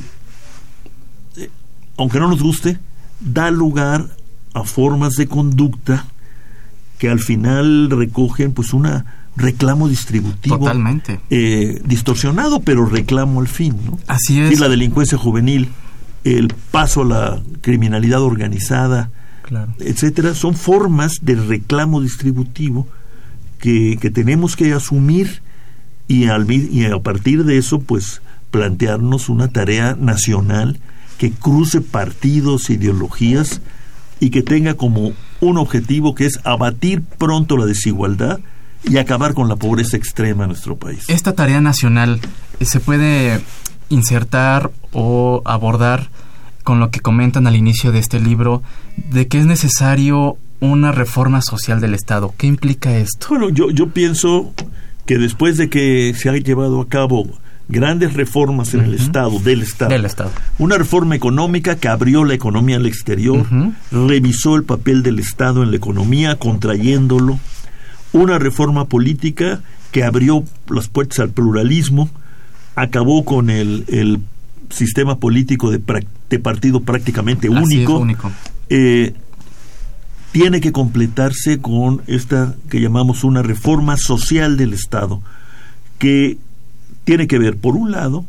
eh, 1.36 1.50
aunque 1.98 2.20
no 2.20 2.30
nos 2.30 2.42
guste, 2.42 2.80
da 3.20 3.52
lugar 3.52 4.08
a 4.54 4.64
formas 4.64 5.14
de 5.14 5.28
conducta 5.28 6.06
que 6.98 7.10
al 7.10 7.20
final 7.20 7.90
recogen 7.92 8.54
pues 8.54 8.74
una 8.74 9.06
reclamo 9.36 9.88
distributivo 9.88 10.58
Totalmente. 10.58 11.20
eh, 11.30 11.80
distorsionado 11.86 12.62
pero 12.62 12.88
reclamo 12.88 13.40
al 13.40 13.48
fin 13.48 13.76
¿no? 13.86 14.00
Así 14.08 14.40
es. 14.40 14.52
y 14.52 14.56
la 14.56 14.68
delincuencia 14.68 15.16
juvenil 15.16 15.70
el 16.24 16.52
paso 16.72 17.02
a 17.02 17.06
la 17.06 17.44
criminalidad 17.62 18.22
organizada 18.22 19.12
Claro. 19.48 19.74
etcétera 19.80 20.36
son 20.36 20.56
formas 20.56 21.20
de 21.22 21.36
reclamo 21.36 22.02
distributivo 22.02 22.86
que, 23.60 23.98
que 24.02 24.12
tenemos 24.12 24.58
que 24.58 24.74
asumir 24.74 25.42
y, 26.08 26.26
al, 26.26 26.52
y 26.52 26.86
a 26.86 27.00
partir 27.00 27.46
de 27.46 27.58
eso 27.58 27.80
pues 27.80 28.22
plantearnos 28.52 29.30
una 29.30 29.48
tarea 29.48 29.96
nacional 30.00 30.80
que 31.18 31.32
cruce 31.32 31.82
partidos, 31.82 32.70
ideologías 32.70 33.62
y 34.20 34.30
que 34.30 34.44
tenga 34.44 34.76
como 34.76 35.14
un 35.40 35.58
objetivo 35.58 36.16
que 36.16 36.26
es 36.26 36.40
abatir 36.44 37.02
pronto 37.02 37.58
la 37.58 37.66
desigualdad 37.66 38.40
y 38.84 38.98
acabar 38.98 39.34
con 39.34 39.48
la 39.48 39.56
pobreza 39.56 39.98
extrema 39.98 40.44
en 40.44 40.50
nuestro 40.50 40.78
país. 40.78 41.06
Esta 41.08 41.34
tarea 41.34 41.62
nacional 41.62 42.20
se 42.62 42.80
puede 42.80 43.42
insertar 43.90 44.72
o 44.92 45.42
abordar 45.46 46.10
con 46.68 46.82
lo 46.82 46.92
que 46.92 47.00
comentan 47.00 47.48
al 47.48 47.56
inicio 47.56 47.94
de 47.94 48.00
este 48.00 48.20
libro, 48.20 48.62
de 48.98 49.30
que 49.30 49.40
es 49.40 49.46
necesario 49.46 50.36
una 50.60 50.92
reforma 50.92 51.42
social 51.42 51.80
del 51.80 51.94
Estado. 51.94 52.34
¿Qué 52.38 52.46
implica 52.46 52.94
esto? 52.98 53.28
Bueno, 53.30 53.48
yo, 53.48 53.72
yo 53.72 53.92
pienso 53.92 54.52
que 55.06 55.18
después 55.18 55.56
de 55.56 55.70
que 55.70 56.14
se 56.14 56.28
han 56.28 56.44
llevado 56.44 56.82
a 56.82 56.90
cabo 56.90 57.26
grandes 57.70 58.16
reformas 58.16 58.74
en 58.74 58.82
el. 58.82 58.96
Estado, 58.96 59.40
del 59.40 59.62
Estado, 59.62 59.92
Del 59.92 60.04
Estado. 60.04 60.32
una 60.60 60.78
reforma 60.78 61.16
económica 61.16 61.78
que 61.78 61.88
abrió 61.88 62.26
la 62.26 62.34
economía 62.34 62.76
al 62.76 62.86
exterior, 62.86 63.46
revisó 63.90 64.58
el 64.58 64.66
papel 64.66 65.04
del 65.04 65.20
Estado 65.20 65.64
en 65.64 65.72
la 65.72 65.78
economía, 65.78 66.36
contrayéndolo, 66.36 67.40
una 68.12 68.40
reforma 68.40 68.90
política 68.90 69.62
que 69.94 70.04
abrió 70.04 70.44
las 70.68 70.90
puertas 70.90 71.20
al 71.20 71.30
pluralismo, 71.30 72.10
acabó 72.76 73.24
con 73.24 73.50
el, 73.50 73.86
el 73.88 74.20
sistema 74.70 75.18
político 75.20 75.72
de, 75.72 75.80
partido 76.40 76.82
prácticamente 76.82 77.50
único, 77.50 78.00
único. 78.00 78.32
eh, 78.70 79.14
tiene 80.32 80.62
que 80.62 80.72
completarse 80.72 81.60
con 81.60 82.02
esta 82.08 82.56
que 82.70 82.82
llamamos 82.82 83.24
una 83.24 83.42
reforma 83.42 83.98
social 83.98 84.58
del 84.58 84.74
Estado, 84.74 85.22
que 86.00 86.38
tiene 87.06 87.28
que 87.28 87.40
ver, 87.40 87.58
por 87.58 87.76
un 87.76 87.92
lado, 87.92 88.26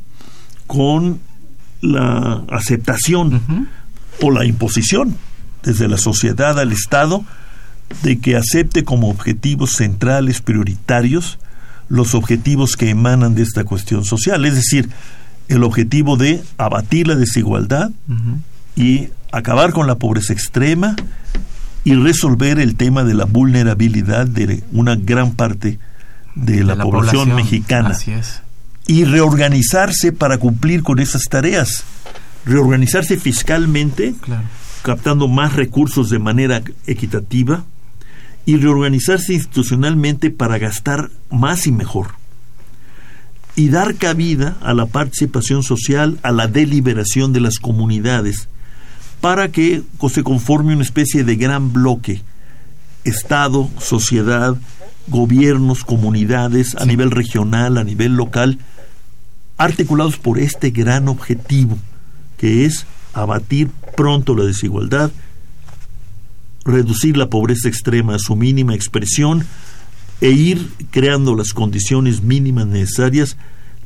con 0.66 1.20
la 1.80 2.44
aceptación 2.50 3.68
o 4.20 4.30
la 4.30 4.44
imposición 4.44 5.16
desde 5.62 5.88
la 5.88 5.98
sociedad 5.98 6.58
al 6.58 6.72
Estado 6.72 7.24
de 8.02 8.18
que 8.18 8.36
acepte 8.36 8.84
como 8.84 9.10
objetivos 9.10 9.72
centrales, 9.72 10.40
prioritarios, 10.40 11.38
los 11.88 12.14
objetivos 12.14 12.76
que 12.76 12.90
emanan 12.90 13.34
de 13.34 13.42
esta 13.42 13.64
cuestión 13.64 14.04
social, 14.04 14.44
es 14.44 14.54
decir, 14.54 14.90
el 15.48 15.64
objetivo 15.64 16.16
de 16.16 16.42
abatir 16.58 17.08
la 17.08 17.14
desigualdad 17.16 17.90
y 18.76 19.08
acabar 19.32 19.72
con 19.72 19.86
la 19.86 19.96
pobreza 19.96 20.32
extrema 20.32 20.94
y 21.84 21.94
resolver 21.94 22.58
el 22.58 22.76
tema 22.76 23.04
de 23.04 23.14
la 23.14 23.24
vulnerabilidad 23.24 24.26
de 24.26 24.62
una 24.72 24.96
gran 24.96 25.32
parte 25.34 25.78
de 26.34 26.64
la, 26.64 26.76
De 26.76 26.82
población, 26.82 27.34
mexicana 27.34 27.90
Así 27.90 28.12
es. 28.12 28.42
y 28.86 29.04
reorganizarse 29.04 30.12
para 30.12 30.38
cumplir 30.38 30.82
con 30.82 30.98
esas 30.98 31.22
tareas. 31.24 31.84
Reorganizarse 32.44 33.16
fiscalmente, 33.18 34.14
Claro. 34.20 34.42
captando 34.82 35.28
más 35.28 35.54
recursos 35.54 36.10
de 36.10 36.18
manera 36.18 36.62
equitativa, 36.86 37.64
y 38.46 38.56
reorganizarse 38.56 39.34
institucionalmente 39.34 40.30
para 40.30 40.56
gastar 40.58 41.10
más 41.30 41.66
y 41.66 41.72
mejor. 41.72 42.12
Y 43.58 43.70
dar 43.70 43.96
cabida 43.96 44.56
a 44.62 44.72
la 44.72 44.86
participación 44.86 45.64
social, 45.64 46.20
a 46.22 46.30
la 46.30 46.46
deliberación 46.46 47.32
de 47.32 47.40
las 47.40 47.58
comunidades, 47.58 48.48
para 49.20 49.48
que 49.50 49.82
se 50.12 50.22
conforme 50.22 50.74
una 50.74 50.84
especie 50.84 51.24
de 51.24 51.34
gran 51.34 51.72
bloque, 51.72 52.22
Estado, 53.02 53.68
sociedad, 53.80 54.56
gobiernos, 55.08 55.82
comunidades, 55.82 56.76
a 56.76 56.82
Sí. 56.82 56.86
nivel 56.88 57.10
regional, 57.10 57.78
a 57.78 57.82
nivel 57.84 58.14
local, 58.14 58.58
articulados 59.56 60.18
por 60.18 60.38
este 60.38 60.70
gran 60.70 61.08
objetivo, 61.08 61.78
que 62.36 62.64
es 62.64 62.86
abatir 63.12 63.70
pronto 63.96 64.36
la 64.36 64.44
desigualdad, 64.44 65.10
reducir 66.64 67.16
la 67.16 67.26
pobreza 67.28 67.68
extrema 67.68 68.14
a 68.14 68.18
su 68.20 68.36
mínima 68.36 68.74
expresión 68.76 69.44
e 70.20 70.30
ir 70.30 70.68
creando 70.90 71.34
las 71.36 71.52
condiciones 71.52 72.22
mínimas 72.22 72.66
necesarias 72.66 73.36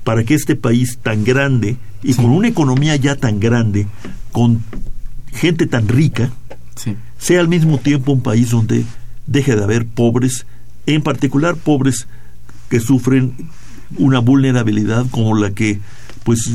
para 0.04 0.24
que 0.24 0.34
este 0.34 0.56
país 0.56 0.98
tan 1.02 1.24
grande 1.24 1.76
y 2.02 2.14
Sí. 2.14 2.22
con 2.22 2.30
una 2.30 2.48
economía 2.48 2.96
ya 2.96 3.16
tan 3.16 3.38
grande, 3.38 3.86
con 4.32 4.62
gente 5.32 5.66
tan 5.66 5.88
rica, 5.88 6.30
Sí. 6.76 6.96
sea 7.18 7.40
al 7.40 7.48
mismo 7.48 7.78
tiempo 7.78 8.12
un 8.12 8.22
país 8.22 8.50
donde 8.50 8.84
deje 9.26 9.54
de 9.54 9.62
haber 9.62 9.86
pobres, 9.86 10.46
en 10.86 11.02
particular 11.02 11.56
pobres 11.56 12.06
que 12.68 12.80
sufren 12.80 13.34
una 13.98 14.18
vulnerabilidad 14.18 15.06
como 15.10 15.36
la 15.36 15.50
que, 15.50 15.78
pues, 16.24 16.50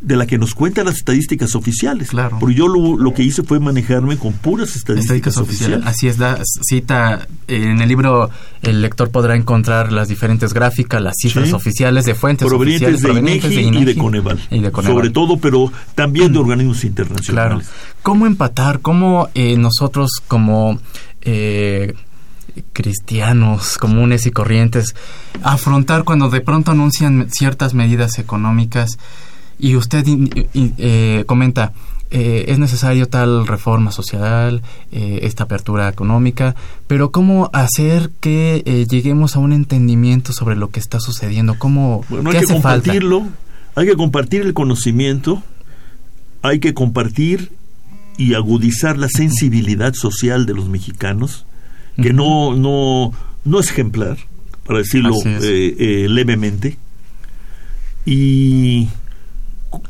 de 0.00 0.16
la 0.16 0.26
que 0.26 0.38
nos 0.38 0.54
cuentan 0.54 0.86
las 0.86 0.96
estadísticas 0.96 1.54
oficiales. 1.54 2.08
Claro. 2.08 2.38
Porque 2.40 2.54
yo 2.54 2.68
lo, 2.68 2.96
lo 2.96 3.12
que 3.12 3.22
hice 3.22 3.42
fue 3.42 3.60
manejarme 3.60 4.16
con 4.16 4.32
puras 4.32 4.74
estadísticas, 4.76 5.04
Estadísticas 5.34 5.36
oficiales. 5.36 5.86
Así 5.86 6.08
es, 6.08 6.16
da, 6.16 6.38
cita 6.44 7.26
en 7.48 7.82
el 7.82 7.88
libro 7.88 8.30
el 8.62 8.80
lector 8.82 9.10
podrá 9.10 9.36
encontrar 9.36 9.92
las 9.92 10.08
diferentes 10.08 10.54
gráficas, 10.54 11.02
las 11.02 11.16
cifras 11.20 11.48
Sí. 11.48 11.54
oficiales 11.54 12.04
de 12.06 12.14
fuentes 12.14 12.48
provenientes 12.48 12.88
oficiales, 12.94 13.02
de 13.02 13.08
provenientes 13.08 13.52
INEGI, 13.52 13.78
y 13.78 13.84
de 13.84 13.96
Coneval, 13.96 14.38
y 14.50 14.60
de 14.60 14.70
Coneval. 14.72 14.94
sobre 14.96 15.10
todo, 15.10 15.36
pero 15.38 15.70
también 15.94 16.32
de 16.32 16.38
organismos 16.38 16.78
Claro. 16.80 16.88
internacionales. 16.88 17.68
¿Cómo 18.02 18.26
empatar? 18.26 18.80
¿Cómo 18.80 19.28
eh, 19.34 19.56
nosotros 19.58 20.10
como 20.26 20.78
eh, 21.22 21.92
cristianos 22.72 23.78
comunes 23.78 24.26
y 24.26 24.30
corrientes 24.30 24.94
afrontar 25.42 26.04
cuando 26.04 26.30
de 26.30 26.40
pronto 26.40 26.70
anuncian 26.70 27.28
ciertas 27.30 27.74
medidas 27.74 28.18
económicas 28.18 28.98
y 29.60 29.76
usted 29.76 30.04
eh, 30.54 31.24
comenta 31.26 31.72
eh, 32.12 32.46
es 32.48 32.58
necesario 32.58 33.06
tal 33.06 33.46
reforma 33.46 33.92
social, 33.92 34.62
eh, 34.90 35.20
esta 35.22 35.44
apertura 35.44 35.88
económica, 35.88 36.56
pero 36.88 37.12
¿cómo 37.12 37.50
hacer 37.52 38.10
que 38.20 38.64
eh, 38.66 38.86
lleguemos 38.90 39.36
a 39.36 39.38
un 39.38 39.52
entendimiento 39.52 40.32
sobre 40.32 40.56
lo 40.56 40.70
que 40.70 40.80
está 40.80 40.98
sucediendo? 40.98 41.54
¿Cómo, 41.56 42.04
Bueno, 42.08 42.30
¿Qué 42.30 42.38
hay 42.38 42.44
que 42.44 42.52
falta? 42.54 42.62
compartirlo, 42.68 43.28
hay 43.76 43.86
que 43.86 43.96
compartir 43.96 44.42
el 44.42 44.54
conocimiento, 44.54 45.40
hay 46.42 46.58
que 46.58 46.74
compartir 46.74 47.52
y 48.18 48.34
agudizar 48.34 48.98
la 48.98 49.08
sensibilidad 49.08 49.94
social 49.94 50.46
de 50.46 50.54
los 50.54 50.68
mexicanos, 50.68 51.46
que 51.96 52.12
no, 52.12 52.56
no, 52.56 53.12
no 53.44 53.60
es 53.60 53.70
ejemplar, 53.70 54.16
para 54.66 54.80
decirlo 54.80 55.14
es. 55.14 55.44
eh, 55.44 55.76
eh, 55.78 56.06
levemente, 56.08 56.76
y 58.04 58.88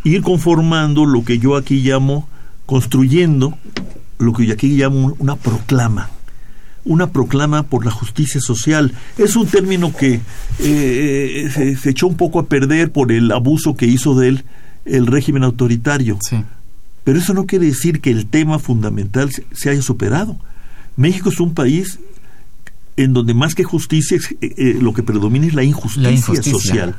ir 0.05 0.23
conformando 0.23 1.07
lo 1.07 1.25
que 1.25 1.39
yo 1.39 1.57
aquí 1.57 1.81
llamo, 1.81 2.29
construyendo 2.67 3.57
lo 4.19 4.33
que 4.33 4.47
yo 4.47 4.55
aquí 4.55 4.77
llamo 4.77 5.15
una 5.19 5.37
proclama 5.37 6.11
una 6.85 7.11
proclama 7.11 7.65
por 7.65 7.85
la 7.85 7.91
justicia 7.91 8.41
social. 8.41 8.95
Es 9.19 9.37
un 9.37 9.47
término 9.47 9.95
que 9.95 10.21
eh, 10.61 11.51
se, 11.53 11.77
se 11.77 11.91
echó 11.91 12.07
un 12.07 12.17
poco 12.17 12.39
a 12.39 12.47
perder 12.47 12.91
por 12.91 13.13
el 13.13 13.31
abuso 13.33 13.77
que 13.77 13.87
hizo 13.87 14.15
de 14.15 14.29
él 14.29 14.45
el 14.85 15.07
régimen 15.07 15.45
autoritario. 15.45 16.19
Sí, 16.27 16.43
Pero 17.05 17.19
eso 17.19 17.35
no 17.35 17.47
quiere 17.47 17.67
decir 17.67 18.01
que 18.01 18.11
el 18.11 18.27
tema 18.27 18.59
fundamental 18.59 19.31
se, 19.31 19.45
se 19.53 19.71
haya 19.71 19.83
superado. 19.83 20.37
México 20.97 21.29
es 21.29 21.39
un 21.39 21.55
país 21.55 21.99
en 22.97 23.13
donde 23.13 23.35
más 23.35 23.55
que 23.55 23.65
justicia, 23.65 24.19
eh, 24.41 24.55
eh, 24.57 24.79
lo 24.81 24.93
que 24.93 25.03
predomina 25.03 25.47
es 25.47 25.55
la 25.55 25.63
injusticia, 25.63 26.43
social. 26.43 26.97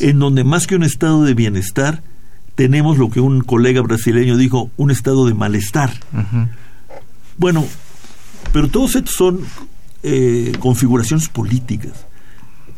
En 0.00 0.18
donde 0.18 0.44
más 0.44 0.66
que 0.66 0.74
un 0.76 0.82
estado 0.82 1.24
de 1.24 1.34
bienestar, 1.34 2.02
tenemos 2.54 2.98
lo 2.98 3.10
que 3.10 3.20
un 3.20 3.42
colega 3.42 3.80
brasileño 3.82 4.36
dijo, 4.36 4.70
un 4.76 4.90
estado 4.90 5.26
de 5.26 5.34
malestar. 5.34 5.92
Bueno, 7.36 7.64
pero 8.52 8.68
todos 8.68 8.94
estos 8.96 9.14
son 9.14 9.40
eh, 10.02 10.52
configuraciones 10.60 11.28
políticas. 11.28 11.92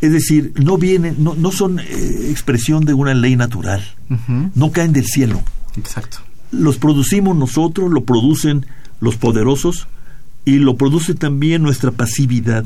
Es 0.01 0.13
decir, 0.13 0.53
no 0.57 0.77
vienen, 0.77 1.17
no, 1.19 1.35
no 1.35 1.51
son 1.51 1.79
expresión 1.81 2.85
de 2.85 2.95
una 2.95 3.15
ley 3.15 3.37
natural, 3.37 3.83
no 4.55 4.71
caen 4.73 4.93
del 4.93 5.07
cielo. 5.07 5.43
Exacto. 5.77 6.19
Los 6.53 6.79
producimos 6.79 7.37
nosotros, 7.37 7.91
lo 7.91 8.05
producen 8.05 8.67
los 9.01 9.17
poderosos, 9.17 9.89
y 10.47 10.59
lo 10.59 10.77
produce 10.77 11.13
también 11.15 11.63
nuestra 11.63 11.91
pasividad. 11.91 12.65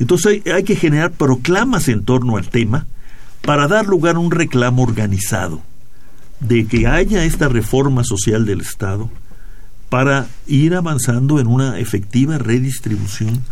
Entonces 0.00 0.42
hay, 0.52 0.64
que 0.64 0.74
generar 0.74 1.12
proclamas 1.12 1.88
en 1.88 2.04
torno 2.04 2.36
al 2.38 2.48
tema 2.48 2.86
para 3.42 3.68
dar 3.68 3.86
lugar 3.86 4.16
a 4.16 4.18
un 4.18 4.32
reclamo 4.32 4.82
organizado 4.82 5.62
de 6.40 6.66
que 6.66 6.86
haya 6.86 7.24
esta 7.24 7.48
reforma 7.48 8.04
social 8.04 8.46
del 8.46 8.60
Estado 8.60 9.10
para 9.88 10.26
ir 10.46 10.74
avanzando 10.74 11.40
en 11.40 11.46
una 11.46 11.78
efectiva 11.78 12.38
redistribución 12.38 13.42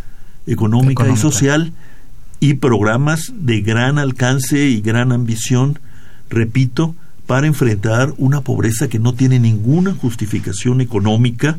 económica, 0.45 1.07
y 1.07 1.17
social 1.17 1.73
y 2.39 2.55
programas 2.55 3.33
de 3.35 3.61
gran 3.61 3.97
alcance 3.97 4.67
y 4.67 4.81
gran 4.81 5.11
ambición, 5.11 5.79
repito, 6.29 6.95
para 7.25 7.47
enfrentar 7.47 8.13
una 8.17 8.41
pobreza 8.41 8.87
que 8.87 8.99
no 8.99 9.13
tiene 9.13 9.39
ninguna 9.39 9.93
justificación 9.93 10.81
económica, 10.81 11.57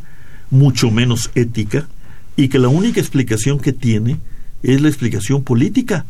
mucho 0.50 0.90
menos 0.90 1.30
ética, 1.35 1.88
y 2.37 2.49
que 2.49 2.59
la 2.59 2.68
única 2.68 3.00
explicación 3.00 3.59
que 3.59 3.73
tiene 3.73 4.18
es 4.62 4.80
la 4.80 4.88
explicación 4.88 5.42
política 5.42 6.06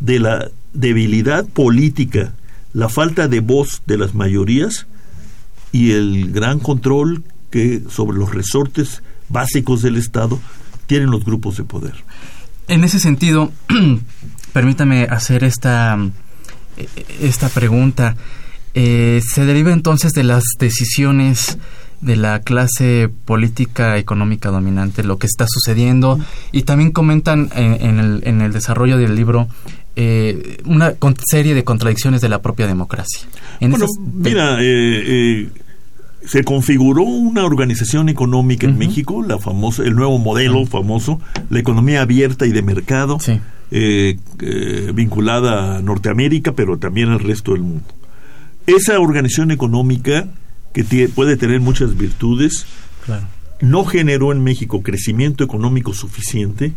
de 0.00 0.18
la 0.18 0.48
debilidad 0.72 1.46
política, 1.46 2.32
la 2.76 2.90
falta 2.90 3.26
de 3.26 3.40
voz 3.40 3.80
de 3.86 3.96
las 3.96 4.14
mayorías 4.14 4.86
y 5.72 5.92
el 5.92 6.30
gran 6.30 6.58
control 6.58 7.24
que 7.50 7.80
sobre 7.88 8.18
los 8.18 8.34
resortes 8.34 9.02
básicos 9.30 9.80
del 9.80 9.96
Estado 9.96 10.38
tienen 10.86 11.10
los 11.10 11.24
grupos 11.24 11.56
de 11.56 11.64
poder. 11.64 11.94
En 12.68 12.84
ese 12.84 13.00
sentido, 13.00 13.50
permítame 14.52 15.04
hacer 15.04 15.42
esta, 15.42 15.98
esta 17.18 17.48
pregunta. 17.48 18.14
Eh, 18.74 19.22
¿Se 19.26 19.46
deriva 19.46 19.72
entonces 19.72 20.12
de 20.12 20.24
las 20.24 20.44
decisiones 20.58 21.56
de 22.02 22.16
la 22.16 22.40
clase 22.40 23.08
política 23.24 23.96
económica 23.96 24.50
dominante, 24.50 25.02
lo 25.02 25.18
que 25.18 25.26
está 25.26 25.46
sucediendo, 25.48 26.20
y 26.52 26.64
también 26.64 26.92
comentan 26.92 27.48
en, 27.54 27.98
el, 27.98 28.22
en 28.26 28.42
el, 28.42 28.52
desarrollo 28.52 28.98
del 28.98 29.16
libro 29.16 29.48
eh, 29.98 30.58
una 30.66 30.94
serie 31.24 31.54
de 31.54 31.64
contradicciones 31.64 32.20
de 32.20 32.28
la 32.28 32.42
propia 32.42 32.66
democracia. 32.66 33.26
bueno, 33.60 33.86
mira, 34.12 34.60
eh, 34.60 34.64
eh, 34.64 35.48
se 36.22 36.44
configuró 36.44 37.02
una 37.02 37.46
organización 37.46 38.10
económica 38.10 38.66
en 38.66 38.76
México, 38.76 39.24
la 39.26 39.38
famosa, 39.38 39.84
el 39.84 39.94
nuevo 39.94 40.18
modelo 40.18 40.66
famoso, 40.66 41.18
la 41.48 41.60
economía 41.60 42.02
abierta 42.02 42.44
y 42.44 42.52
de 42.52 42.60
mercado, 42.60 43.16
vinculada 44.92 45.76
a 45.76 45.82
Norteamérica, 45.82 46.52
pero 46.52 46.76
también 46.78 47.08
al 47.08 47.20
resto 47.20 47.52
del 47.52 47.62
mundo. 47.62 47.86
Esa 48.66 49.00
organización 49.00 49.50
económica 49.50 50.28
que 50.74 51.08
puede 51.08 51.38
tener 51.38 51.60
muchas 51.60 51.96
virtudes, 51.96 52.66
no 53.62 53.86
generó 53.86 54.30
en 54.32 54.44
México 54.44 54.82
crecimiento 54.82 55.42
económico 55.42 55.94
suficiente 55.94 56.74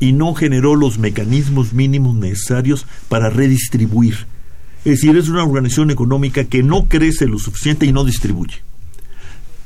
y 0.00 0.12
no 0.12 0.34
generó 0.34 0.74
los 0.74 0.98
mecanismos 0.98 1.72
mínimos 1.72 2.14
necesarios 2.14 2.86
para 3.08 3.30
redistribuir. 3.30 4.26
Es 4.84 5.00
decir, 5.00 5.16
es 5.16 5.28
una 5.28 5.44
organización 5.44 5.90
económica 5.90 6.44
que 6.44 6.62
no 6.62 6.86
crece 6.86 7.26
lo 7.26 7.38
suficiente 7.38 7.86
y 7.86 7.92
no 7.92 8.04
distribuye. 8.04 8.62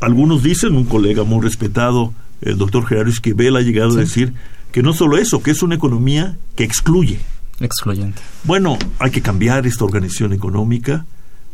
Algunos 0.00 0.44
dicen, 0.44 0.76
un 0.76 0.84
colega 0.84 1.24
muy 1.24 1.42
respetado, 1.42 2.14
el 2.40 2.56
doctor 2.56 2.86
Gerardo 2.86 3.10
Esquivel, 3.10 3.56
ha 3.56 3.62
llegado 3.62 3.92
a 3.96 4.00
decir 4.00 4.32
que 4.70 4.82
no 4.82 4.92
solo 4.92 5.16
eso, 5.16 5.42
que 5.42 5.50
es 5.50 5.62
una 5.62 5.74
economía 5.74 6.36
que 6.54 6.62
excluye. 6.62 7.18
Excluyente. 7.58 8.22
Bueno, 8.44 8.78
hay 9.00 9.10
que 9.10 9.22
cambiar 9.22 9.66
esta 9.66 9.84
organización 9.84 10.32
económica, 10.32 11.04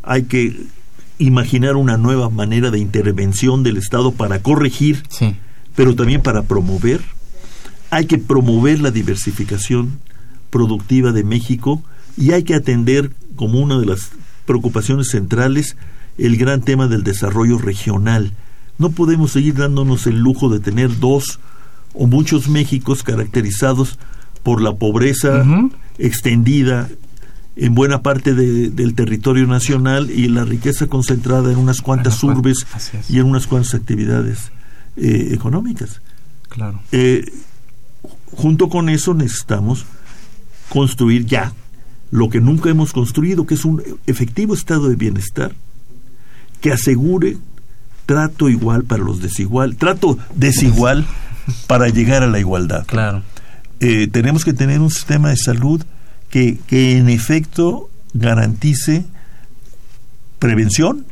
hay 0.03 0.25
que 0.25 0.67
imaginar 1.19 1.77
una 1.77 1.97
nueva 1.97 2.29
manera 2.29 2.71
de 2.71 2.79
intervención 2.79 3.63
del 3.63 3.79
Estado 3.79 4.13
para 4.13 4.41
corregir, 4.41 5.03
pero 5.75 5.95
también 5.95 6.21
para 6.21 6.43
promover. 6.43 7.01
Hay 7.95 8.07
que 8.07 8.19
promover 8.19 8.81
la 8.81 8.91
diversificación 8.91 10.01
productiva 10.51 11.13
de 11.13 11.23
México 11.23 11.81
y 12.17 12.33
hay 12.33 12.43
que 12.43 12.57
atender 12.57 13.13
como 13.37 13.61
una 13.61 13.79
de 13.79 13.87
las 13.87 14.11
preocupaciones 14.47 15.11
centrales 15.11 15.77
el 16.19 16.37
gran 16.37 16.63
tema 16.63 16.89
del 16.89 17.05
desarrollo 17.05 17.57
regional. 17.57 18.33
No 18.79 18.91
podemos 18.91 19.31
seguir 19.31 19.55
dándonos 19.55 20.09
el 20.09 20.19
lujo 20.19 20.49
de 20.49 20.59
tener 20.59 20.99
dos 20.99 21.39
o 21.93 22.09
muchos 22.09 22.49
Méxicos 22.49 23.05
caracterizados 23.05 23.97
por 24.43 24.61
la 24.61 24.75
pobreza 24.75 25.45
extendida 25.97 26.89
en 27.55 27.77
buena 27.77 28.03
parte 28.03 28.35
del 28.35 28.95
territorio 28.97 29.47
nacional 29.47 30.11
y 30.11 30.27
la 30.27 30.45
riqueza 30.45 30.89
concentrada 30.89 31.53
en 31.53 31.59
unas 31.59 31.81
cuantas 31.81 32.21
urbes 32.25 32.67
y 33.09 33.21
en 33.21 33.27
unas 33.27 33.47
cuantas 33.47 33.73
actividades 33.75 34.51
eh, 34.97 35.29
económicas. 35.31 36.01
Claro. 36.49 36.81
Eh, 36.91 37.25
junto 38.37 38.69
con 38.69 38.89
eso 38.89 39.15
necesitamos 39.15 39.85
construir 40.69 41.27
ya 41.27 41.53
lo 42.11 42.29
que 42.29 42.41
nunca 42.41 42.71
hemos 42.71 42.93
construido, 42.93 43.47
que 43.47 43.55
es 43.55 43.65
un 43.65 43.83
efectivo 44.07 44.55
estado 44.55 44.89
de 44.89 44.97
bienestar 44.97 45.53
que 46.61 46.73
asegure 46.73 47.37
trato 48.07 48.49
igual 48.49 48.85
para 48.85 49.03
los 49.03 49.21
desigual, 49.21 49.77
trato 49.77 50.19
desigual 50.35 51.07
para 51.67 51.89
llegar 51.89 52.23
a 52.23 52.27
la 52.27 52.39
igualdad. 52.39 52.87
Claro. 52.87 53.23
Eh, 53.81 54.09
tenemos 54.09 54.45
que 54.45 54.53
tener 54.53 54.81
un 54.81 54.91
sistema 54.91 55.31
de 55.31 55.37
salud 55.37 55.83
que, 56.31 56.59
en 56.71 57.09
efecto 57.09 57.91
garantice 58.13 59.05
prevención 60.39 61.05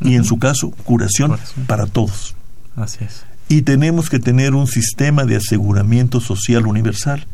y 0.00 0.14
en 0.14 0.24
su 0.24 0.38
caso 0.38 0.70
curación, 0.84 1.36
para 1.66 1.86
todos. 1.86 2.34
Así 2.76 3.04
es. 3.04 3.27
Y 3.48 3.62
tenemos 3.62 4.10
que 4.10 4.18
tener 4.18 4.54
un 4.54 4.66
sistema 4.66 5.24
de 5.24 5.36
aseguramiento 5.36 6.20
social 6.20 6.66
universal 6.66 7.26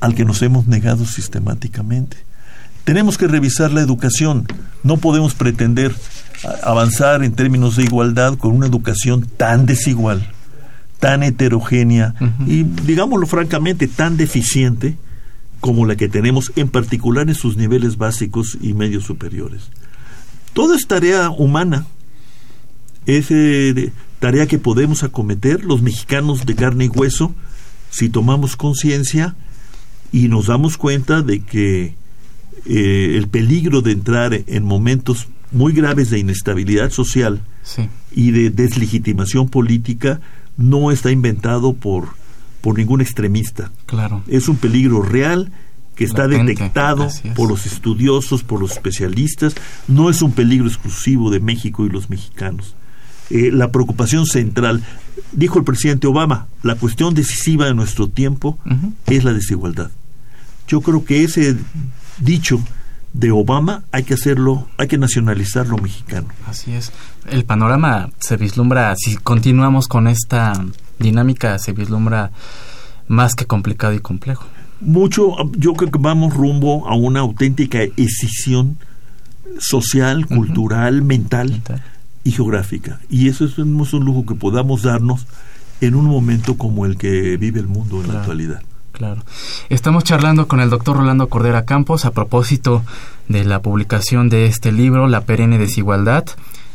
al 0.00 0.14
que 0.14 0.24
nos 0.24 0.40
hemos 0.42 0.66
negado 0.66 1.04
sistemáticamente. 1.04 2.16
Tenemos 2.84 3.18
que 3.18 3.28
revisar 3.28 3.70
la 3.70 3.82
educación. 3.82 4.46
No 4.82 4.96
podemos 4.96 5.34
pretender 5.34 5.94
avanzar 6.62 7.22
en 7.22 7.32
términos 7.32 7.76
de 7.76 7.84
igualdad 7.84 8.36
con 8.38 8.56
una 8.56 8.66
educación 8.66 9.28
tan 9.36 9.66
desigual, 9.66 10.32
tan 10.98 11.22
heterogénea 11.22 12.14
y, 12.46 12.62
digámoslo 12.62 13.26
francamente, 13.26 13.88
tan 13.88 14.16
deficiente 14.16 14.96
como 15.60 15.84
la 15.84 15.96
que 15.96 16.08
tenemos 16.08 16.52
en 16.56 16.68
particular 16.68 17.28
en 17.28 17.34
sus 17.34 17.56
niveles 17.56 17.98
básicos 17.98 18.56
y 18.60 18.72
medios 18.72 19.04
superiores. 19.04 19.70
Todo 20.54 20.74
es 20.74 20.86
tarea 20.86 21.30
humana, 21.30 21.86
es 23.06 23.26
eh, 23.30 23.92
tarea 24.20 24.46
que 24.46 24.58
podemos 24.58 25.02
acometer 25.02 25.64
los 25.64 25.82
mexicanos 25.82 26.46
de 26.46 26.54
carne 26.54 26.84
y 26.84 26.88
hueso 26.88 27.34
si 27.90 28.08
tomamos 28.08 28.54
conciencia 28.54 29.34
y 30.12 30.28
nos 30.28 30.46
damos 30.46 30.76
cuenta 30.76 31.22
de 31.22 31.40
que 31.40 31.94
eh, 32.66 33.16
el 33.16 33.28
peligro 33.28 33.82
de 33.82 33.92
entrar 33.92 34.32
en 34.46 34.64
momentos 34.64 35.26
muy 35.50 35.72
graves 35.72 36.10
de 36.10 36.20
inestabilidad 36.20 36.90
social 36.90 37.42
y 38.12 38.30
de 38.30 38.50
deslegitimación 38.50 39.48
política 39.48 40.20
no 40.56 40.92
está 40.92 41.10
inventado 41.10 41.72
por 41.72 42.20
por 42.60 42.78
ningún 42.78 43.00
extremista. 43.00 43.70
Claro. 43.86 44.22
Es 44.28 44.48
un 44.48 44.56
peligro 44.56 45.02
real 45.02 45.50
que 45.94 46.04
está 46.04 46.28
detectado 46.28 47.08
por 47.34 47.48
los 47.48 47.66
estudiosos, 47.66 48.42
por 48.42 48.60
los 48.60 48.72
especialistas. 48.72 49.54
No 49.88 50.08
es 50.08 50.22
un 50.22 50.32
peligro 50.32 50.66
exclusivo 50.66 51.30
de 51.30 51.40
México 51.40 51.84
y 51.84 51.90
los 51.90 52.08
mexicanos. 52.08 52.74
Eh, 53.30 53.50
la 53.52 53.70
preocupación 53.70 54.26
central, 54.26 54.82
dijo 55.32 55.58
el 55.58 55.64
presidente 55.64 56.06
Obama, 56.06 56.48
la 56.62 56.74
cuestión 56.74 57.14
decisiva 57.14 57.66
de 57.66 57.74
nuestro 57.74 58.08
tiempo 58.08 58.58
es 59.06 59.24
la 59.24 59.32
desigualdad. 59.32 59.90
Yo 60.66 60.80
creo 60.80 61.04
que 61.04 61.24
ese 61.24 61.56
dicho 62.18 62.60
de 63.12 63.30
Obama 63.30 63.82
hay 63.92 64.04
que 64.04 64.14
hacerlo, 64.14 64.68
hay 64.78 64.88
que 64.88 64.98
nacionalizarlo 64.98 65.76
mexicano. 65.78 66.28
Así 66.46 66.72
es. 66.72 66.92
El 67.28 67.44
panorama 67.44 68.10
se 68.20 68.36
vislumbra, 68.36 68.94
si 68.96 69.16
continuamos 69.16 69.88
con 69.88 70.06
esta 70.08 70.52
dinámica 70.98 71.58
se 71.58 71.72
vislumbra 71.72 72.30
más 73.08 73.34
que 73.34 73.46
complicado 73.46 73.94
y 73.94 74.00
complejo. 74.00 74.44
Mucho, 74.80 75.34
yo 75.56 75.74
creo 75.74 75.90
que 75.90 75.98
vamos 75.98 76.34
rumbo 76.34 76.88
a 76.88 76.94
una 76.94 77.20
auténtica 77.20 77.80
escisión 77.96 78.78
social, 79.58 80.26
cultural, 80.26 81.02
mental, 81.02 81.60
y 82.24 82.32
geográfica. 82.32 83.00
Y 83.08 83.28
eso 83.28 83.44
es, 83.44 83.58
un 83.58 84.04
lujo 84.04 84.26
que 84.26 84.34
podamos 84.34 84.82
darnos 84.82 85.26
en 85.80 85.94
un 85.94 86.06
momento 86.06 86.56
como 86.56 86.86
el 86.86 86.96
que 86.96 87.36
vive 87.36 87.60
el 87.60 87.68
mundo 87.68 88.02
en 88.02 88.12
la 88.12 88.20
actualidad. 88.20 88.62
Claro. 88.92 89.22
Estamos 89.70 90.04
charlando 90.04 90.46
con 90.46 90.60
el 90.60 90.68
doctor 90.68 90.96
Rolando 90.96 91.28
Cordera 91.28 91.64
Campos 91.64 92.04
a 92.04 92.10
propósito 92.10 92.82
de 93.28 93.44
la 93.44 93.62
publicación 93.62 94.28
de 94.28 94.46
este 94.46 94.72
libro, 94.72 95.06
La 95.06 95.22
perenne 95.22 95.56
desigualdad, 95.56 96.24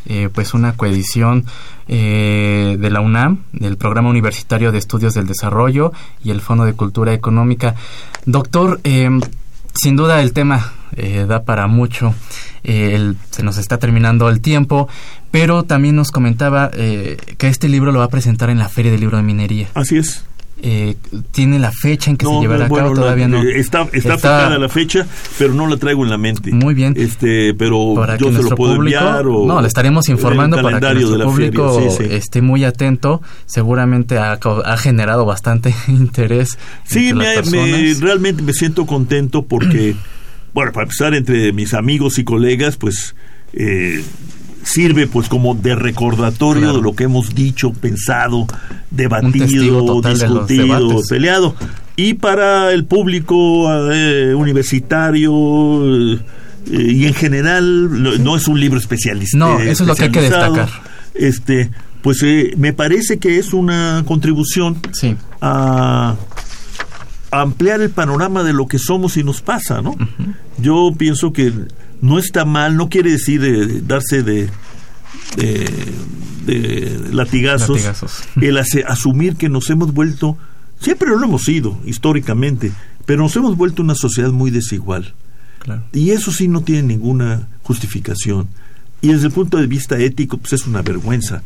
eh, 0.08 0.30
pues 0.34 0.54
una 0.54 0.74
coedición 0.74 1.46
eh, 1.88 2.78
de 2.80 2.90
la 2.90 3.02
UNAM, 3.02 3.44
del 3.54 3.78
Programa 3.78 4.10
Universitario 4.10 4.72
de 4.72 4.78
Estudios 4.78 5.14
del 5.14 5.28
Desarrollo 5.28 5.92
y 6.24 6.32
el 6.32 6.42
Fondo 6.42 6.66
de 6.66 6.74
Cultura 6.74 7.14
Económica. 7.14 7.76
Doctor, 8.26 8.80
eh, 8.84 9.10
sin 9.74 9.96
duda 9.96 10.22
el 10.22 10.34
tema 10.34 10.74
da 11.28 11.44
para 11.44 11.68
mucho. 11.68 12.16
se 12.64 13.44
nos 13.44 13.58
está 13.58 13.78
terminando 13.80 14.30
el 14.30 14.40
tiempo, 14.40 14.88
pero 15.36 15.64
también 15.64 15.98
nos 15.98 16.12
comentaba 16.12 16.72
que 16.72 17.18
este 17.48 17.68
libro 17.68 17.92
lo 17.92 18.00
va 18.00 18.06
a 18.06 18.10
presentar 18.10 18.50
en 18.50 18.58
la 18.58 18.70
Feria 18.70 18.92
del 18.92 19.02
Libro 19.02 19.18
de 19.18 19.24
Minería. 19.24 19.68
Así 19.74 19.98
es. 19.98 20.24
Eh, 20.62 20.96
tiene 21.32 21.60
la 21.60 21.74
fecha 21.74 22.10
en 22.10 22.16
que 22.16 22.26
se 22.26 22.32
llevará 22.40 22.68
a 22.68 22.70
cabo 22.70 22.94
todavía 22.94 23.28
no. 23.28 23.44
está 23.44 23.90
está, 23.92 24.16
fijada 24.16 24.58
la 24.58 24.70
fecha 24.70 25.06
pero 25.38 25.54
no 25.54 25.68
la 25.68 25.76
traigo 25.76 26.06
en 26.06 26.10
la 26.10 26.18
mente. 26.18 26.54
Muy 26.54 26.74
bien. 26.74 26.94
Este 26.96 27.54
pero 27.54 27.94
yo 28.18 28.32
se 28.32 28.42
lo 28.42 28.56
puedo 28.56 28.76
enviar 28.76 29.28
o 29.28 29.46
no 29.46 29.60
le 29.60 29.68
estaremos 29.68 30.08
informando 30.08 30.62
para 30.62 30.80
que 30.80 30.94
nuestro 30.94 31.26
público 31.26 31.80
esté 32.00 32.42
muy 32.42 32.64
atento. 32.64 33.22
Seguramente 33.46 34.18
ha, 34.18 34.40
ha 34.66 34.78
generado 34.78 35.26
bastante 35.26 35.76
interés 35.90 36.58
sí 36.86 37.14
me, 37.14 37.42
me, 37.52 37.94
realmente 38.00 38.42
me 38.42 38.54
siento 38.54 38.86
contento 38.86 39.46
porque 39.46 39.96
bueno 40.54 40.72
para 40.72 40.84
empezar 40.84 41.14
entre 41.14 41.52
mis 41.52 41.74
amigos 41.74 42.18
y 42.18 42.24
colegas 42.24 42.78
pues 42.78 43.14
eh, 43.52 44.02
sirve 44.66 45.08
pues 45.08 45.30
como 45.30 45.56
de 45.56 45.76
recordatorio 45.76 46.74
de 46.74 46.82
lo 46.82 46.96
que 46.96 47.06
hemos 47.06 47.34
dicho, 47.34 47.72
pensado, 47.72 48.48
debatido, 48.92 50.02
discutido, 50.02 51.02
peleado. 51.08 51.56
Y 51.96 52.16
para 52.16 52.74
el 52.74 52.84
público 52.84 53.72
eh, 53.94 54.34
universitario 54.36 56.16
eh, 56.16 56.20
y 56.68 57.06
en 57.06 57.14
general 57.14 58.24
no 58.24 58.36
es 58.36 58.48
un 58.48 58.60
libro 58.60 58.80
especialista. 58.80 59.38
No, 59.38 59.60
eso 59.60 59.84
es 59.84 59.88
lo 59.88 59.96
que 59.96 60.04
hay 60.06 60.12
que 60.12 60.22
destacar. 60.22 60.70
Este, 61.14 61.70
pues 62.02 62.22
eh, 62.24 62.54
me 62.58 62.74
parece 62.74 63.20
que 63.20 63.38
es 63.38 63.54
una 63.54 64.04
contribución 64.06 64.78
a, 65.42 66.16
ampliar 67.32 67.82
el 67.82 67.90
panorama 67.90 68.44
de 68.44 68.54
lo 68.54 68.68
que 68.68 68.80
somos 68.80 69.18
y 69.18 69.24
nos 69.24 69.42
pasa, 69.42 69.82
¿no? 69.82 69.96
Yo 70.58 70.94
pienso 70.98 71.34
que 71.34 71.52
no 72.06 72.20
está 72.20 72.46
mal, 72.46 72.78
no 72.78 72.90
quiere 72.90 73.12
decir 73.12 73.44
eh, 73.44 73.82
darse 73.86 74.24
de, 74.24 74.50
de, 75.36 77.02
latigazos, 77.12 77.82
el 78.40 78.58
asumir 78.58 79.36
que 79.36 79.50
nos 79.50 79.70
hemos 79.70 79.94
vuelto, 79.94 80.38
siempre 80.80 81.10
lo 81.10 81.24
hemos 81.24 81.44
sido 81.44 81.80
históricamente, 81.86 82.72
pero 83.06 83.24
nos 83.24 83.36
hemos 83.36 83.58
vuelto 83.58 83.82
una 83.82 83.96
sociedad 83.96 84.32
muy 84.32 84.52
desigual. 84.52 85.14
Y 85.94 86.12
eso 86.12 86.32
sí 86.32 86.48
no 86.48 86.62
tiene 86.62 86.84
ninguna 86.84 87.48
justificación. 87.64 88.48
Y 89.02 89.10
desde 89.10 89.28
el 89.28 89.34
punto 89.34 89.58
de 89.58 89.68
vista 89.68 89.98
ético, 89.98 90.38
pues 90.38 90.54
es 90.54 90.68
una 90.68 90.82
vergüenza. 90.82 91.44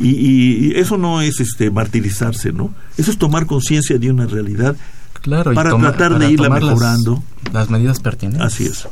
Y, 0.00 0.74
eso 0.76 0.96
no 0.96 1.20
es 1.20 1.40
este 1.40 1.70
martirizarse, 1.70 2.52
¿no? 2.52 2.74
Eso 2.96 3.10
es 3.10 3.18
tomar 3.18 3.46
conciencia 3.46 3.98
de 3.98 4.10
una 4.10 4.26
realidad 4.26 4.76
claro, 5.22 5.54
para 5.54 5.76
tratar 5.76 6.18
de 6.18 6.30
irla 6.30 6.50
mejorando. 6.50 7.22
Las, 7.52 7.70
medidas 7.70 8.00
pertinentes. 8.00 8.42
Así 8.42 8.66
es. 8.66 8.86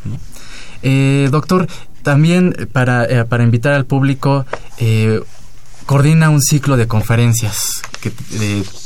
Eh, 0.82 1.28
doctor, 1.30 1.68
también 2.02 2.68
para, 2.72 3.04
eh, 3.04 3.24
para 3.24 3.44
invitar 3.44 3.72
al 3.72 3.86
público, 3.86 4.46
eh, 4.78 5.20
coordina 5.86 6.30
un 6.30 6.42
ciclo 6.42 6.76
de 6.76 6.86
conferencias 6.86 7.82
que, 8.00 8.12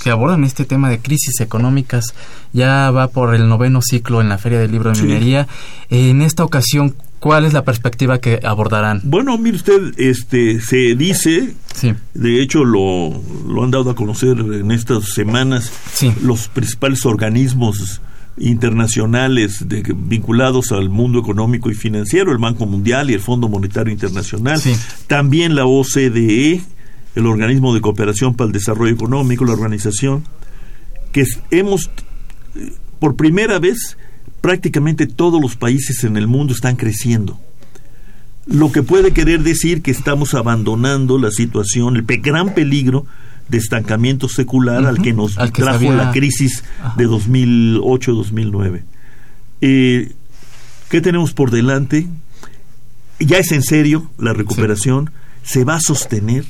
que, 0.03 0.11
abordan 0.11 0.45
este 0.45 0.65
tema 0.65 0.89
de 0.89 1.01
crisis 1.01 1.41
económicas. 1.41 2.15
Ya 2.53 2.91
va 2.91 3.09
por 3.09 3.35
el 3.35 3.49
noveno 3.49 3.81
ciclo 3.83 4.21
en 4.21 4.29
la 4.29 4.39
Feria 4.39 4.59
del 4.59 4.73
Libro 4.73 4.93
de 4.93 5.03
Minería. 5.03 5.49
en 5.91 6.23
esta 6.23 6.45
ocasión, 6.45 6.95
¿cuál 7.19 7.45
es 7.45 7.53
la 7.53 7.65
perspectiva 7.65 8.19
que 8.19 8.41
abordarán? 8.45 9.01
Bueno, 9.05 9.37
mire 9.39 9.57
usted, 9.57 9.95
este, 9.99 10.61
se 10.61 10.95
dice, 10.95 11.55
de 12.15 12.43
hecho 12.43 12.65
lo, 12.65 13.23
lo 13.49 13.65
han 13.65 13.71
dado 13.71 13.91
a 13.91 13.95
conocer 13.95 14.39
en 14.39 14.71
estas 14.71 15.13
semanas, 15.13 15.73
los 16.23 16.49
principales 16.49 17.05
organismos 17.05 18.01
internacionales 18.39 19.65
vinculados 19.69 20.73
al 20.73 20.89
mundo 20.89 21.19
económico 21.19 21.71
y 21.71 21.75
financiero, 21.75 22.33
el 22.33 22.39
Banco 22.39 22.67
Mundial 22.67 23.11
y 23.11 23.15
el 23.15 23.21
Fondo 23.21 23.49
Monetario 23.49 23.93
Internacional, 23.93 24.61
también 25.07 25.55
la 25.55 25.67
OCDE, 25.67 26.63
el 27.15 27.27
Organismo 27.27 27.75
de 27.75 27.81
Cooperación 27.81 28.35
para 28.35 28.47
el 28.47 28.53
Desarrollo 28.53 28.95
Económico, 28.95 29.45
la 29.45 29.53
organización, 29.53 30.25
que 31.13 31.25
hemos, 31.51 31.91
por 32.99 33.17
primera 33.17 33.59
vez, 33.59 33.99
prácticamente 34.41 35.07
todos 35.07 35.41
los 35.41 35.57
países 35.57 36.05
en 36.05 36.17
el 36.17 36.27
mundo 36.27 36.55
están 36.55 36.77
creciendo. 36.77 37.39
Lo 38.47 38.73
que 38.73 38.83
puede 38.83 39.13
querer 39.13 39.43
decir 39.43 39.83
que 39.83 39.93
estamos 39.93 40.35
abandonando 40.35 41.19
la 41.19 41.31
situación, 41.31 41.97
el 41.97 42.05
gran 42.05 42.55
peligro 42.55 43.07
de 43.49 43.59
estancamiento 43.59 44.29
secular 44.29 44.87
al 44.87 45.03
que 45.03 45.13
nos 45.13 45.35
trajo 45.53 45.93
la 45.93 46.11
crisis 46.11 46.65
de 46.97 47.09
2008-2009. 47.09 48.83
Eh, 49.61 50.13
¿Qué 50.89 51.01
tenemos 51.01 51.33
por 51.33 51.51
delante? 51.51 52.07
Ya 53.19 53.39
es 53.39 53.53
en 53.53 53.63
serio 53.63 54.11
la 54.19 54.33
recuperación, 54.33 55.11
se 55.43 55.65
va 55.65 55.77
a 55.77 55.81
sostener. 55.81 56.45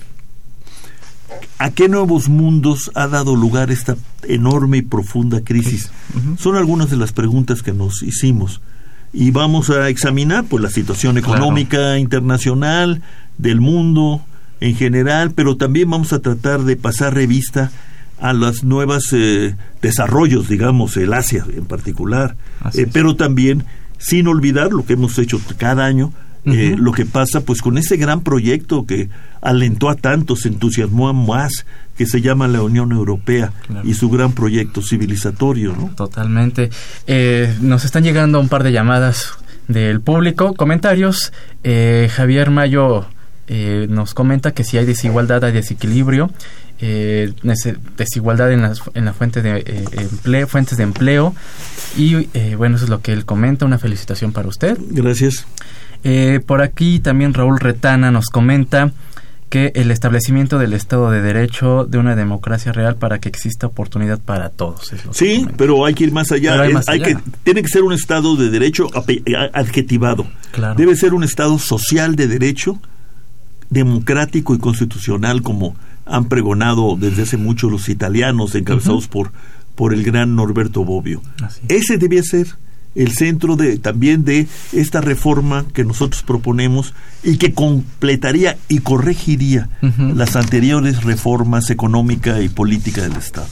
¿A 1.59 1.71
qué 1.71 1.89
nuevos 1.89 2.29
mundos 2.29 2.91
ha 2.95 3.07
dado 3.07 3.37
lugar 3.37 3.71
esta 3.71 3.97
enorme 4.25 4.79
y 4.79 4.83
profunda 4.83 5.43
crisis? 5.43 5.91
Son 6.39 6.57
algunas 6.57 6.91
de 6.91 6.97
las 6.97 7.13
preguntas 7.13 7.63
que 7.63 7.73
nos 7.73 8.03
hicimos. 8.03 8.61
Y 9.13 9.31
vamos 9.31 9.71
a 9.71 9.89
examinar 9.89 10.45
pues, 10.45 10.63
la 10.63 10.71
situación 10.71 11.19
económica 11.19 11.99
internacional 11.99 13.03
del 13.39 13.61
mundo, 13.61 14.23
en 14.63 14.77
general, 14.77 15.33
pero 15.35 15.57
también 15.57 15.91
vamos 15.91 16.13
a 16.13 16.21
tratar 16.21 16.63
de 16.63 16.77
pasar 16.77 17.15
revista 17.15 17.73
a 18.21 18.33
los 18.33 18.63
nuevos 18.63 19.13
eh, 19.13 19.57
desarrollos, 19.83 20.49
digamos, 20.49 20.97
el 20.97 21.13
Asia 21.13 21.45
en 21.53 21.65
particular, 21.65 22.37
eh, 22.75 22.87
pero 22.91 23.17
también 23.17 23.65
sin 23.99 24.29
olvidar 24.29 24.71
lo 24.71 24.87
que 24.87 24.93
hemos 24.93 25.19
hecho 25.19 25.41
cada 25.59 25.85
año, 25.85 26.13
eh, 26.45 26.77
lo 26.79 26.93
que 26.93 27.07
pasa 27.07 27.41
pues 27.41 27.61
con 27.61 27.77
ese 27.77 27.97
gran 27.97 28.21
proyecto 28.21 28.87
que 28.87 29.09
alentó 29.41 29.91
a 29.91 29.97
tantos, 29.97 30.47
entusiasmó 30.47 31.09
a 31.09 31.13
más, 31.13 31.67
que 31.97 32.07
se 32.07 32.21
llama 32.21 32.47
la 32.47 32.63
Unión 32.63 32.93
Europea 32.93 33.53
y 33.83 33.95
su 33.95 34.11
gran 34.11 34.33
proyecto 34.33 34.81
civilizatorio. 34.81 35.75
¿no? 35.77 35.91
Totalmente. 35.97 36.71
nos 37.61 37.85
están 37.85 38.05
llegando 38.05 38.39
un 38.39 38.49
par 38.49 38.63
de 38.63 38.71
llamadas 38.71 39.33
del 39.67 40.01
público, 40.01 40.55
comentarios. 40.55 41.33
Javier 41.65 42.51
Mayo 42.51 43.07
eh, 43.55 43.87
nos 43.91 44.15
comenta 44.15 44.53
que 44.53 44.65
si 44.65 44.79
hay 44.79 44.87
desigualdad 44.87 45.45
hay 45.45 45.53
desequilibrio, 45.53 46.31
eh, 46.81 47.35
desigualdad 47.99 48.51
en 48.51 48.63
las, 48.63 48.81
en 48.95 49.05
la 49.05 49.13
fuente 49.13 49.43
de 49.43 49.59
eh, 49.59 49.85
empleo, 49.93 50.49
fuentes 50.49 50.79
de 50.79 50.85
empleo 50.85 51.35
y 51.95 52.15
bueno 52.57 52.77
eso 52.77 52.87
es 52.87 52.91
lo 52.91 53.03
que 53.03 53.13
él 53.13 53.27
comenta. 53.27 53.67
Una 53.67 53.77
felicitación 53.79 54.33
para 54.33 54.49
usted. 54.49 54.79
Gracias. 54.89 55.45
por 56.47 56.63
aquí 56.63 56.99
también 57.01 57.35
Raúl 57.35 57.61
Retana 57.61 58.11
nos 58.11 58.31
comenta 58.31 58.91
que 59.51 59.71
el 59.75 59.91
establecimiento 59.91 60.59
del 60.59 60.73
Estado 60.73 61.11
de 61.11 61.21
Derecho 61.21 61.85
de 61.85 61.99
una 61.99 62.17
democracia 62.17 62.73
real 62.73 62.97
para 62.97 63.19
que 63.19 63.29
exista 63.29 63.67
oportunidad 63.67 64.19
para 64.19 64.49
todos. 64.49 64.91
sí, 65.11 65.47
pero 65.59 65.85
hay 65.85 65.93
que 65.93 66.05
ir 66.05 66.13
más 66.13 66.33
allá. 66.33 66.59
Hay, 66.87 67.03
que 67.03 67.19
tiene 67.45 67.61
que 67.61 67.69
ser 67.69 67.83
un 67.83 67.93
Estado 67.93 68.35
de 68.37 68.49
Derecho 68.49 68.89
adjetivado. 69.53 70.27
Debe 70.79 70.97
ser 70.97 71.13
un 71.13 71.23
Estado 71.23 71.59
social 71.59 72.17
de 72.17 72.29
derecho 72.29 72.81
democrático 73.73 74.55
y 74.55 74.59
constitucional 74.59 75.43
como 75.43 75.75
han 76.05 76.27
pregonado 76.27 76.97
desde 76.99 77.23
hace 77.23 77.37
mucho 77.37 77.71
los 77.71 77.89
italianos 77.89 78.55
encabezados 78.55 79.09
por, 79.09 79.33
por 79.75 79.95
el 79.95 80.03
gran 80.03 80.37
Norberto 80.37 80.85
Bobbio. 80.85 81.23
Ese 81.69 81.97
debía 81.97 82.23
ser 82.23 82.49
el 82.95 83.13
centro 83.13 83.57
de 83.57 83.79
también 83.79 84.25
de 84.25 84.47
esta 84.73 85.01
reforma 85.01 85.65
que 85.73 85.85
nosotros 85.85 86.23
proponemos 86.23 86.93
y 87.23 87.39
que 87.39 87.55
completaría 87.55 88.59
y 88.69 88.81
corregiría 88.81 89.71
las 90.15 90.37
anteriores 90.37 91.05
reformas 91.05 91.71
económica 91.71 92.43
y 92.43 92.49
política 92.49 93.03
del 93.03 93.17
Estado. 93.17 93.49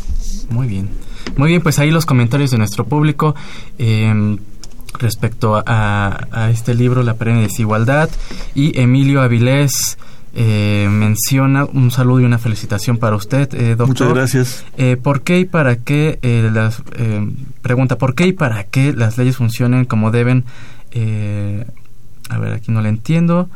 Muy 0.50 0.66
bien. 0.66 0.88
Muy 1.36 1.50
bien, 1.50 1.62
pues 1.62 1.78
ahí 1.78 1.90
los 1.90 2.06
comentarios 2.06 2.50
de 2.50 2.58
nuestro 2.58 2.86
público. 2.86 3.34
Eh, 3.78 4.36
respecto 4.98 5.62
a, 5.64 6.50
este 6.52 6.74
libro, 6.74 7.02
La 7.02 7.14
perenne 7.14 7.42
desigualdad. 7.42 8.10
Y 8.54 8.78
Emilio 8.80 9.22
Avilés 9.22 9.98
eh, 10.34 10.88
menciona 10.90 11.64
un 11.64 11.90
saludo 11.90 12.20
y 12.20 12.24
una 12.24 12.38
felicitación 12.38 12.98
para 12.98 13.16
usted, 13.16 13.52
eh, 13.54 13.70
doctor. 13.70 13.88
Muchas 13.88 14.08
gracias. 14.08 14.64
Eh, 14.76 14.96
¿Por 15.00 15.22
qué 15.22 15.40
y 15.40 15.44
para 15.44 15.76
qué 15.76 16.18
las 16.52 16.82
pregunta 17.62 17.98
por 17.98 18.14
qué 18.14 18.26
y 18.26 18.32
para 18.32 18.64
qué 18.64 18.92
las 18.92 19.18
leyes 19.18 19.36
funcionen 19.36 19.84
como 19.84 20.10
deben? 20.10 20.44
a 20.92 22.38
ver, 22.38 22.52
aquí 22.54 22.72
no 22.72 22.80
le 22.80 22.88
entiendo. 22.88 23.48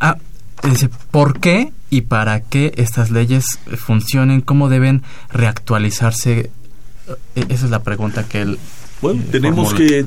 Ah, 0.00 0.16
dice, 0.62 0.88
¿por 1.10 1.38
qué 1.38 1.72
y 1.90 2.02
para 2.02 2.40
qué 2.40 2.72
estas 2.76 3.10
leyes 3.10 3.58
funcionen? 3.76 4.40
¿Cómo 4.40 4.68
deben 4.68 5.02
reactualizarse? 5.30 6.50
Esa 7.34 7.64
es 7.64 7.70
la 7.70 7.82
pregunta 7.82 8.24
que 8.24 8.42
él. 8.42 8.58
Bueno, 9.00 9.22
eh, 9.22 9.28
tenemos 9.30 9.70
formula. 9.70 9.88
que, 9.88 10.06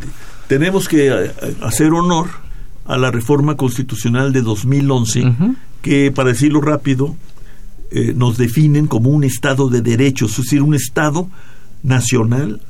tenemos 0.49 0.89
que 0.89 1.07
eh, 1.07 1.31
hacer 1.61 1.93
honor 1.93 2.27
a 2.85 2.97
la 2.97 3.11
reforma 3.11 3.55
constitucional 3.55 4.33
de 4.33 4.41
2011, 4.41 5.27
Ujú. 5.27 5.55
que, 5.81 6.11
para 6.11 6.29
decirlo 6.29 6.59
rápido, 6.59 7.15
eh, 7.91 8.13
nos 8.15 8.37
definen 8.37 8.87
como 8.87 9.11
un 9.11 9.23
Estado 9.23 9.69
de 9.69 9.81
derechos, 9.81 10.31
es 10.31 10.37
decir, 10.45 10.61
un 10.63 10.73
Estado 10.75 11.29
nacional 11.83 12.61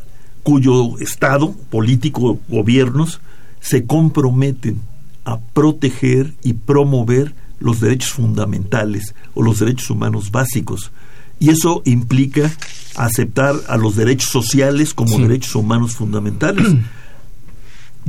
cuyo 0.44 0.98
Estado, 1.00 1.54
político, 1.70 2.40
gobiernos, 2.50 3.22
se 3.62 3.86
comprometen 3.86 4.82
a 5.26 5.40
proteger 5.40 6.34
y 6.44 6.54
promover 6.54 7.34
los 7.60 7.80
derechos 7.80 8.12
fundamentales 8.12 9.14
o 9.36 9.42
los 9.44 9.60
derechos 9.60 9.90
humanos 9.90 10.32
básicos. 10.32 10.92
Y 11.40 11.50
eso 11.50 11.82
implica 11.86 12.52
aceptar 12.96 13.56
a 13.68 13.78
los 13.78 13.96
derechos 13.96 14.30
sociales 14.32 14.94
como 14.94 15.16
Sí. 15.18 15.22
derechos 15.24 15.56
humanos 15.56 15.96
fundamentales. 15.96 16.68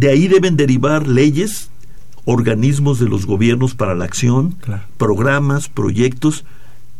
De 0.00 0.08
ahí 0.08 0.28
deben 0.28 0.56
derivar 0.56 1.06
leyes, 1.06 1.68
organismos 2.24 2.98
de 2.98 3.06
los 3.06 3.26
gobiernos 3.26 3.74
para 3.74 3.94
la 3.94 4.06
acción, 4.06 4.52
Claro. 4.52 4.84
programas, 4.96 5.68
proyectos 5.68 6.46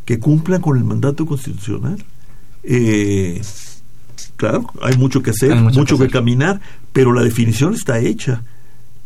que 0.05 0.19
cumplan 0.19 0.61
con 0.61 0.77
el 0.77 0.85
mandato 0.85 1.25
constitucional. 1.25 2.05
Eh, 2.63 3.41
claro, 4.37 4.67
hay 4.83 4.99
mucho 4.99 5.23
que 5.23 5.31
hacer, 5.31 5.53
Hay 5.53 5.63
mucho 5.63 5.81
mucho, 5.81 5.97
que 5.97 6.09
que, 6.09 6.11
caminar, 6.11 6.61
pero 6.93 7.15
la 7.15 7.23
definición 7.23 7.73
está 7.73 8.01
hecha. 8.01 8.43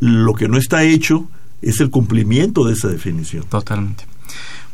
Lo 0.01 0.35
que 0.35 0.49
no 0.49 0.59
está 0.59 0.83
hecho 0.83 1.29
es 1.63 1.81
el 1.81 1.91
cumplimiento 1.91 2.65
de 2.65 2.73
esa 2.73 2.89
definición. 2.89 3.45
Totalmente. 3.49 4.07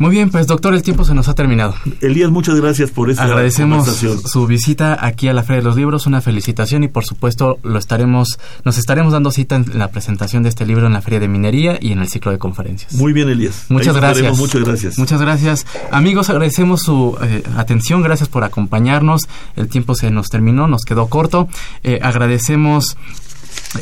Muy 0.00 0.12
bien, 0.12 0.30
pues 0.30 0.46
doctor, 0.46 0.72
el 0.72 0.82
tiempo 0.82 1.04
se 1.04 1.12
nos 1.12 1.28
ha 1.28 1.34
terminado. 1.34 1.74
Elías, 2.00 2.30
muchas 2.30 2.58
gracias 2.58 2.90
por 2.90 3.10
esta 3.10 3.22
Agradecemos 3.22 3.84
conversación. 3.84 4.18
su 4.26 4.46
visita 4.46 4.96
aquí 5.04 5.28
a 5.28 5.34
la 5.34 5.42
Feria 5.42 5.58
de 5.58 5.64
los 5.64 5.76
Libros, 5.76 6.06
una 6.06 6.22
felicitación 6.22 6.82
y 6.84 6.88
por 6.88 7.04
supuesto 7.04 7.58
lo 7.64 7.78
estaremos, 7.78 8.38
nos 8.64 8.78
estaremos 8.78 9.12
dando 9.12 9.30
cita 9.30 9.56
en 9.56 9.66
la 9.78 9.88
presentación 9.88 10.42
de 10.42 10.48
este 10.48 10.64
libro 10.64 10.86
en 10.86 10.94
la 10.94 11.02
Feria 11.02 11.20
de 11.20 11.28
Minería 11.28 11.76
y 11.78 11.92
en 11.92 11.98
el 11.98 12.08
ciclo 12.08 12.32
de 12.32 12.38
conferencias. 12.38 12.94
Muy 12.94 13.12
bien, 13.12 13.28
Elías. 13.28 13.66
Muchas 13.68 13.94
gracias. 13.94 14.38
Muchas 14.38 14.64
gracias. 14.64 14.98
Muchas 14.98 15.20
gracias. 15.20 15.66
Amigos, 15.92 16.30
agradecemos 16.30 16.80
su 16.80 17.18
eh, 17.20 17.42
atención, 17.58 18.00
gracias 18.00 18.30
por 18.30 18.42
acompañarnos. 18.42 19.28
El 19.54 19.68
tiempo 19.68 19.94
se 19.94 20.10
nos 20.10 20.30
terminó, 20.30 20.66
nos 20.66 20.84
quedó 20.84 21.08
corto. 21.08 21.46
Eh, 21.82 21.98
agradecemos 22.02 22.96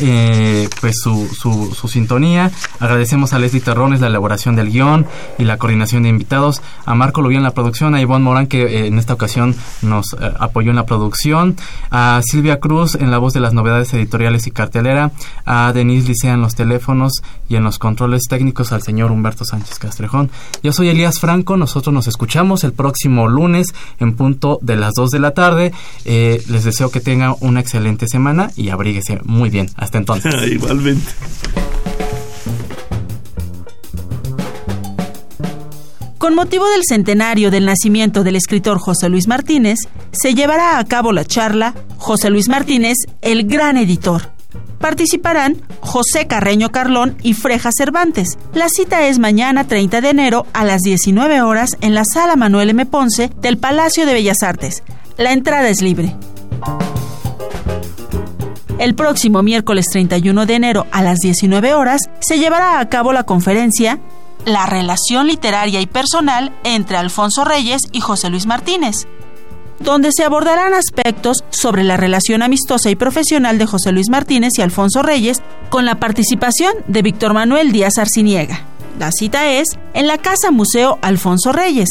eh, 0.00 0.68
pues 0.80 0.96
su, 1.00 1.28
su, 1.28 1.74
su 1.74 1.88
sintonía. 1.88 2.50
Agradecemos 2.78 3.32
a 3.32 3.38
Leslie 3.38 3.60
Terrones 3.60 4.00
la 4.00 4.08
elaboración 4.08 4.56
del 4.56 4.70
guion 4.70 5.06
y 5.38 5.44
la 5.44 5.56
coordinación 5.56 6.02
de 6.02 6.10
invitados, 6.10 6.62
a 6.84 6.94
Marco 6.94 7.22
Lubián 7.22 7.38
en 7.38 7.44
la 7.44 7.52
producción, 7.52 7.94
a 7.94 8.00
Ivonne 8.00 8.24
Morán 8.24 8.46
que 8.46 8.62
eh, 8.62 8.86
en 8.86 8.98
esta 8.98 9.14
ocasión 9.14 9.54
nos 9.82 10.12
eh, 10.14 10.32
apoyó 10.38 10.70
en 10.70 10.76
la 10.76 10.86
producción, 10.86 11.56
a 11.90 12.20
Silvia 12.22 12.60
Cruz 12.60 12.94
en 12.94 13.10
la 13.10 13.18
voz 13.18 13.32
de 13.32 13.40
las 13.40 13.54
novedades 13.54 13.92
editoriales 13.94 14.46
y 14.46 14.50
cartelera, 14.50 15.12
a 15.44 15.72
Denise 15.72 16.08
Licea 16.08 16.34
en 16.34 16.42
los 16.42 16.54
teléfonos 16.54 17.22
y 17.48 17.56
en 17.56 17.64
los 17.64 17.78
controles 17.78 18.24
técnicos 18.28 18.72
al 18.72 18.82
señor 18.82 19.10
Humberto 19.10 19.44
Sánchez 19.44 19.78
Castrejón. 19.78 20.30
Yo 20.62 20.72
soy 20.72 20.88
Elías 20.88 21.18
Franco, 21.18 21.56
nosotros 21.56 21.94
nos 21.94 22.06
escuchamos 22.06 22.64
el 22.64 22.72
próximo 22.72 23.28
lunes 23.28 23.74
en 23.98 24.14
punto 24.14 24.58
de 24.62 24.76
las 24.76 24.94
2 24.94 25.10
de 25.10 25.18
la 25.18 25.32
tarde. 25.32 25.72
Eh, 26.04 26.42
les 26.48 26.64
deseo 26.64 26.90
que 26.90 27.00
tengan 27.00 27.34
una 27.40 27.60
excelente 27.60 28.06
semana 28.08 28.50
y 28.56 28.70
abríguese 28.70 29.20
muy 29.24 29.50
bien. 29.50 29.70
Hasta 29.78 29.98
entonces. 29.98 30.34
Igualmente. 30.50 31.10
Con 36.18 36.34
motivo 36.34 36.68
del 36.68 36.82
centenario 36.86 37.50
del 37.50 37.64
nacimiento 37.64 38.24
del 38.24 38.36
escritor 38.36 38.78
José 38.78 39.08
Luis 39.08 39.28
Martínez, 39.28 39.78
se 40.10 40.34
llevará 40.34 40.78
a 40.78 40.84
cabo 40.84 41.12
la 41.12 41.24
charla 41.24 41.74
José 41.96 42.28
Luis 42.28 42.48
Martínez, 42.48 42.96
el 43.22 43.46
gran 43.46 43.76
editor. 43.76 44.32
Participarán 44.80 45.62
José 45.80 46.26
Carreño 46.26 46.70
Carlón 46.70 47.16
y 47.22 47.34
Freja 47.34 47.70
Cervantes. 47.72 48.36
La 48.52 48.68
cita 48.68 49.06
es 49.06 49.18
mañana 49.18 49.64
30 49.64 50.00
de 50.00 50.10
enero 50.10 50.46
a 50.52 50.64
las 50.64 50.82
19 50.82 51.40
horas 51.40 51.70
en 51.80 51.94
la 51.94 52.04
sala 52.04 52.36
Manuel 52.36 52.70
M. 52.70 52.84
Ponce 52.86 53.30
del 53.40 53.56
Palacio 53.56 54.04
de 54.04 54.14
Bellas 54.14 54.42
Artes. 54.42 54.82
La 55.16 55.32
entrada 55.32 55.68
es 55.68 55.82
libre. 55.82 56.16
El 58.78 58.94
próximo 58.94 59.42
miércoles 59.42 59.86
31 59.90 60.46
de 60.46 60.54
enero 60.54 60.86
a 60.92 61.02
las 61.02 61.18
19 61.18 61.74
horas 61.74 62.02
se 62.20 62.38
llevará 62.38 62.78
a 62.78 62.88
cabo 62.88 63.12
la 63.12 63.24
conferencia 63.24 63.98
La 64.44 64.66
relación 64.66 65.26
literaria 65.26 65.80
y 65.80 65.86
personal 65.86 66.52
entre 66.62 66.96
Alfonso 66.96 67.44
Reyes 67.44 67.82
y 67.90 68.00
José 68.00 68.30
Luis 68.30 68.46
Martínez, 68.46 69.08
donde 69.80 70.10
se 70.12 70.22
abordarán 70.22 70.74
aspectos 70.74 71.42
sobre 71.50 71.82
la 71.82 71.96
relación 71.96 72.40
amistosa 72.40 72.88
y 72.88 72.94
profesional 72.94 73.58
de 73.58 73.66
José 73.66 73.90
Luis 73.90 74.10
Martínez 74.10 74.52
y 74.58 74.62
Alfonso 74.62 75.02
Reyes 75.02 75.42
con 75.70 75.84
la 75.84 75.96
participación 75.96 76.72
de 76.86 77.02
Víctor 77.02 77.34
Manuel 77.34 77.72
Díaz 77.72 77.98
Arciniega. 77.98 78.62
La 78.96 79.10
cita 79.10 79.48
es 79.50 79.76
en 79.92 80.06
la 80.06 80.18
Casa 80.18 80.52
Museo 80.52 80.98
Alfonso 81.02 81.50
Reyes, 81.50 81.90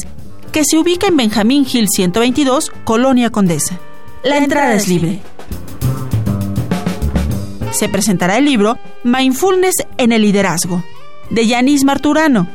que 0.54 0.63
se 0.63 0.78
ubica 0.78 1.08
en 1.08 1.17
Benjamín 1.17 1.65
Gil 1.65 1.89
122, 1.89 2.71
Colonia 2.86 3.30
Condesa. 3.30 3.78
La 4.23 4.38
entrada 4.38 4.73
es 4.73 4.88
libre 4.88 5.21
se 7.71 7.89
presentará 7.89 8.38
el 8.38 8.45
libro 8.45 8.77
Mindfulness 9.03 9.75
en 9.97 10.12
el 10.12 10.21
liderazgo, 10.21 10.84
de 11.30 11.47
Yanis 11.47 11.84
Marturano. 11.84 12.47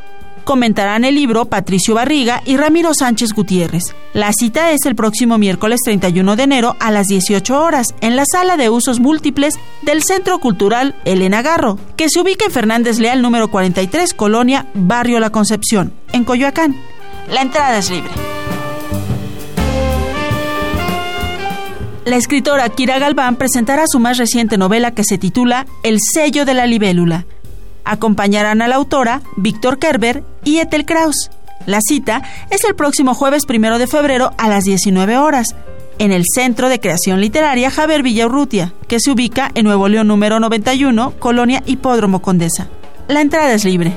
Comentarán 0.45 1.05
el 1.05 1.15
libro 1.15 1.45
Patricio 1.45 1.95
Barriga 1.95 2.43
y 2.45 2.57
Ramiro 2.57 2.95
Sánchez 2.95 3.33
Gutiérrez. 3.33 3.95
La 4.13 4.33
cita 4.33 4.73
es 4.73 4.85
el 4.87 4.97
próximo 4.97 5.39
miércoles 5.39 5.81
31 5.85 6.35
de 6.35 6.43
enero 6.43 6.77
a 6.81 6.91
las 6.91 7.07
18 7.07 7.63
horas 7.63 7.95
en 8.01 8.17
la 8.17 8.25
sala 8.31 8.57
de 8.57 8.69
usos 8.69 8.99
múltiples 8.99 9.55
del 9.83 10.03
Centro 10.03 10.41
Cultural 10.41 10.97
Elena 11.05 11.43
Garro, 11.43 11.79
que 11.97 12.09
se 12.09 12.21
ubica 12.21 12.45
en 12.45 12.51
Fernández 12.51 12.99
Leal 12.99 13.23
número 13.23 13.51
43, 13.53 14.15
Colonia 14.15 14.67
Barrio 14.75 15.21
La 15.21 15.31
Concepción, 15.31 15.93
en 16.13 16.25
Coyoacán. 16.25 16.75
La 17.31 17.43
entrada 17.43 17.79
es 17.79 17.89
libre. 17.89 18.11
La 22.05 22.17
escritora 22.17 22.69
Kira 22.69 22.99
Galván 22.99 23.37
presentará 23.37 23.85
su 23.87 24.01
más 24.01 24.19
reciente 24.19 24.59
novela 24.59 24.91
que 24.91 25.05
se 25.05 25.19
titula 25.19 25.67
El 25.85 25.99
sello 26.01 26.45
de 26.45 26.53
la 26.53 26.67
libélula. 26.67 27.27
Acompañarán 27.85 28.61
a 28.61 28.67
la 28.67 28.75
autora 28.75 29.23
Víctor 29.37 29.79
Kerber 29.79 30.25
y 30.45 30.59
Ethel 30.59 30.85
Kraus. 30.85 31.31
La 31.65 31.81
cita 31.81 32.23
es 32.51 32.65
el 32.65 32.75
próximo 32.75 33.15
jueves 33.15 33.47
primero 33.47 33.79
de 33.79 33.87
febrero 33.87 34.33
a 34.37 34.49
las 34.49 34.65
19 34.65 35.17
horas 35.17 35.55
en 36.01 36.11
el 36.11 36.25
Centro 36.27 36.69
de 36.69 36.81
Creación 36.81 37.21
Literaria 37.21 37.71
Javier 37.71 38.03
Villaurrutia, 38.03 38.73
que 38.89 38.99
se 38.99 39.13
ubica 39.13 39.53
en 39.55 39.65
Nuevo 39.65 39.87
León 39.87 40.09
número 40.09 40.41
91, 40.41 41.15
Colonia 41.21 41.63
Hipódromo 41.67 42.21
Condesa. 42.21 42.67
La 43.07 43.21
entrada 43.21 43.53
es 43.53 43.65
libre. 43.65 43.97